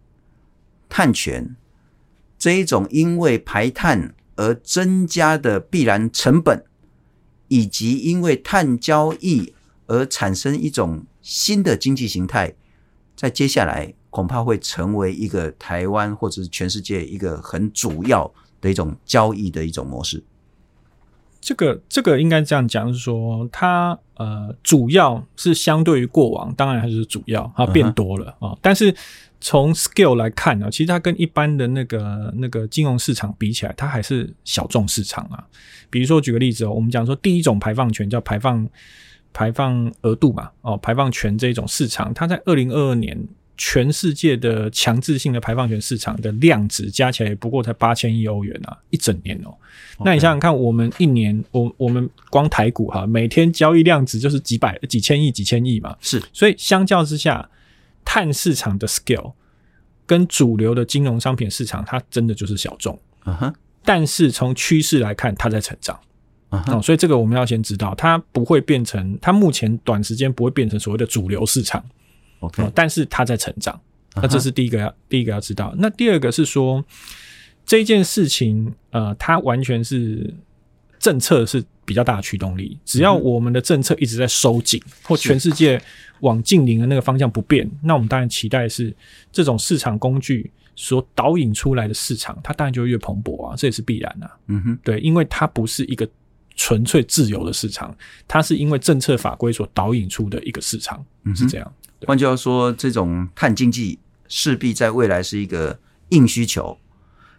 [0.88, 1.56] 碳权
[2.36, 4.12] 这一种因为排碳。
[4.36, 6.64] 而增加的必然成本，
[7.48, 9.52] 以及因为碳交易
[9.86, 12.54] 而产生一种新的经济形态，
[13.16, 20.22] 在接下来恐怕会成为一个台湾或者是全世界一个很主要的一种交易的一种模式。
[21.46, 28.58] 这个这个应该这样讲，是说它呃主要是相对于过往，当然还是主要它变多了啊，uh.
[28.60, 28.92] 但是。
[29.38, 35.44] 从 scale 来看呢，其实它跟一般的那个那个金融市场比起来，它还是小众市场啊。
[35.90, 38.66] 比如说，举个例子哦，我们讲说第一种排放权叫排放
[39.34, 43.16] 排放额度嘛，哦，排放权这一种市场，它在二零二二年
[43.56, 49.54] 全世界的强制性的排放权市场的量值加起来不过才八千亿欧元啊，一整年哦。
[50.04, 57.48] 那你想想看，我们一年，我我们光台股哈，每天交易量值就是几百几千亿几千亿嘛，是，所以相较之下。
[58.08, 59.32] 碳市场的 scale
[60.06, 62.96] 跟主流的金融商品市场，它真的就是小众。
[63.24, 63.52] 嗯哼，
[63.84, 65.98] 但是从趋势来看，它在成长。
[66.50, 71.84] 嗯哼，所以这个我们要先知道，它不会变成，它目前短时间不会变成所谓的主流市场。
[72.40, 73.80] OK，但是它在成长。
[74.14, 75.74] 那这是第一个要，第一个要知道。
[75.78, 76.84] 那第二个是说，
[77.64, 80.34] 这件事情，呃，它完全是
[80.98, 82.78] 政策是比较大的驱动力。
[82.84, 85.80] 只要我们的政策一直在收紧，或全世界。
[86.20, 88.90] 往近邻的那个方向不变，那我们当然期待是
[89.30, 94.30] 这种市场工具所导引出来的市场，它当然就会越蓬勃啊，这也是必然啊。
[94.46, 96.08] 嗯哼，对，因为它不是一个
[96.54, 97.94] 纯粹自由的市场，
[98.26, 101.72] 它是因为政策法规所导引出的一个市场，嗯、是这样。
[102.04, 105.78] 换句话说，这种碳经济势必在未来是一个
[106.10, 106.76] 硬需求，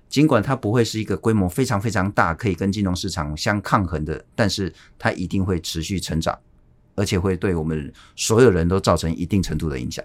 [0.09, 6.37] 尽管它不会是一个规模非常非常大，可以跟金融市场相抗衡的，但是它一定会持续成长。
[6.99, 10.03] 而且会对我们所有人都造成一定程度的影响。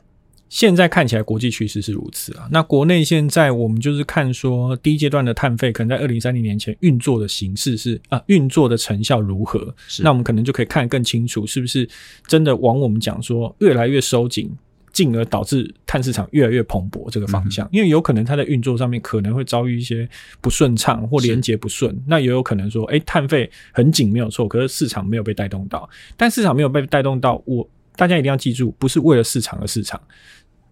[0.53, 2.47] 现在看起来国际趋势是如此啊。
[2.51, 9.75] 那国内现在我们就是看说，第一阶段的碳费可能在二零三零年前运作的形式是啊，运作的成效如何？
[10.03, 11.89] 那我们可能就可以看得更清楚，是不是
[12.27, 14.55] 真的往我们讲说越来越收紧。
[14.93, 20.07] 进而导致碳市场越来越蓬勃这个方向，因为有可能它在运作上面可能会遭遇一些
[20.43, 29.99] 不顺畅或连接不顺，那也有可能说，哎、欸，碳费很紧没有错，可是市场没有被带动到，但市场没有被带动到，我大家一定要记住，不是为了市场而市场，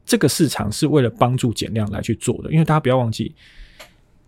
[0.04, 3.34] 这个市场是为了帮助减量来去做的，因为大家不要忘记，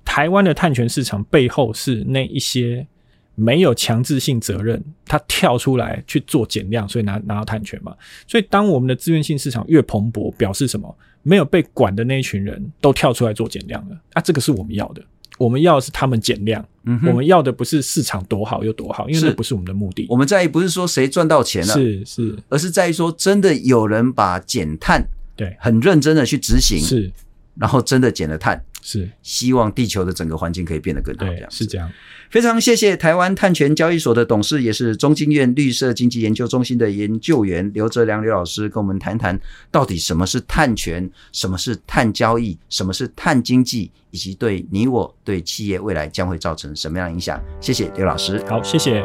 [0.05, 2.87] 台湾的碳权市场背后是那一些。
[3.35, 7.97] 没有强制性责任，他跳出来去做减量，所以拿拿到碳权嘛。
[8.27, 10.95] 所以当我们的自愿性市场越蓬勃，表示什么？
[11.23, 14.21] 没有被管的那一群人都跳出来做减量了啊！
[14.21, 15.03] 这个是我们要的，
[15.39, 16.63] 我们要的是他们减量。
[16.85, 20.07] 嗯，我们要的不是市场多好有多好，因为这不是我们的目的。
[20.11, 25.03] 我们在意不是说谁赚到钱了，是是，而是在于说真的有人把减碳
[25.37, 27.11] 对很认真的去执行，是，
[27.57, 28.63] 然后真的减了碳。
[28.85, 31.25] 是希望地球的整个环境可以变得更好。
[31.25, 31.89] 对，是这样。
[32.31, 39.39] 非常谢谢台湾碳权交易所的董事，也是中经院绿色经济研究中心的研究员刘哲良刘老师，跟我们谈谈
[39.71, 47.41] 到底什么是碳权，什么是碳交易，什么是碳经济，以及对你我对企业未来将会造成什么样的影响。
[47.61, 48.45] 谢谢刘老师。
[48.49, 49.05] 好，谢谢。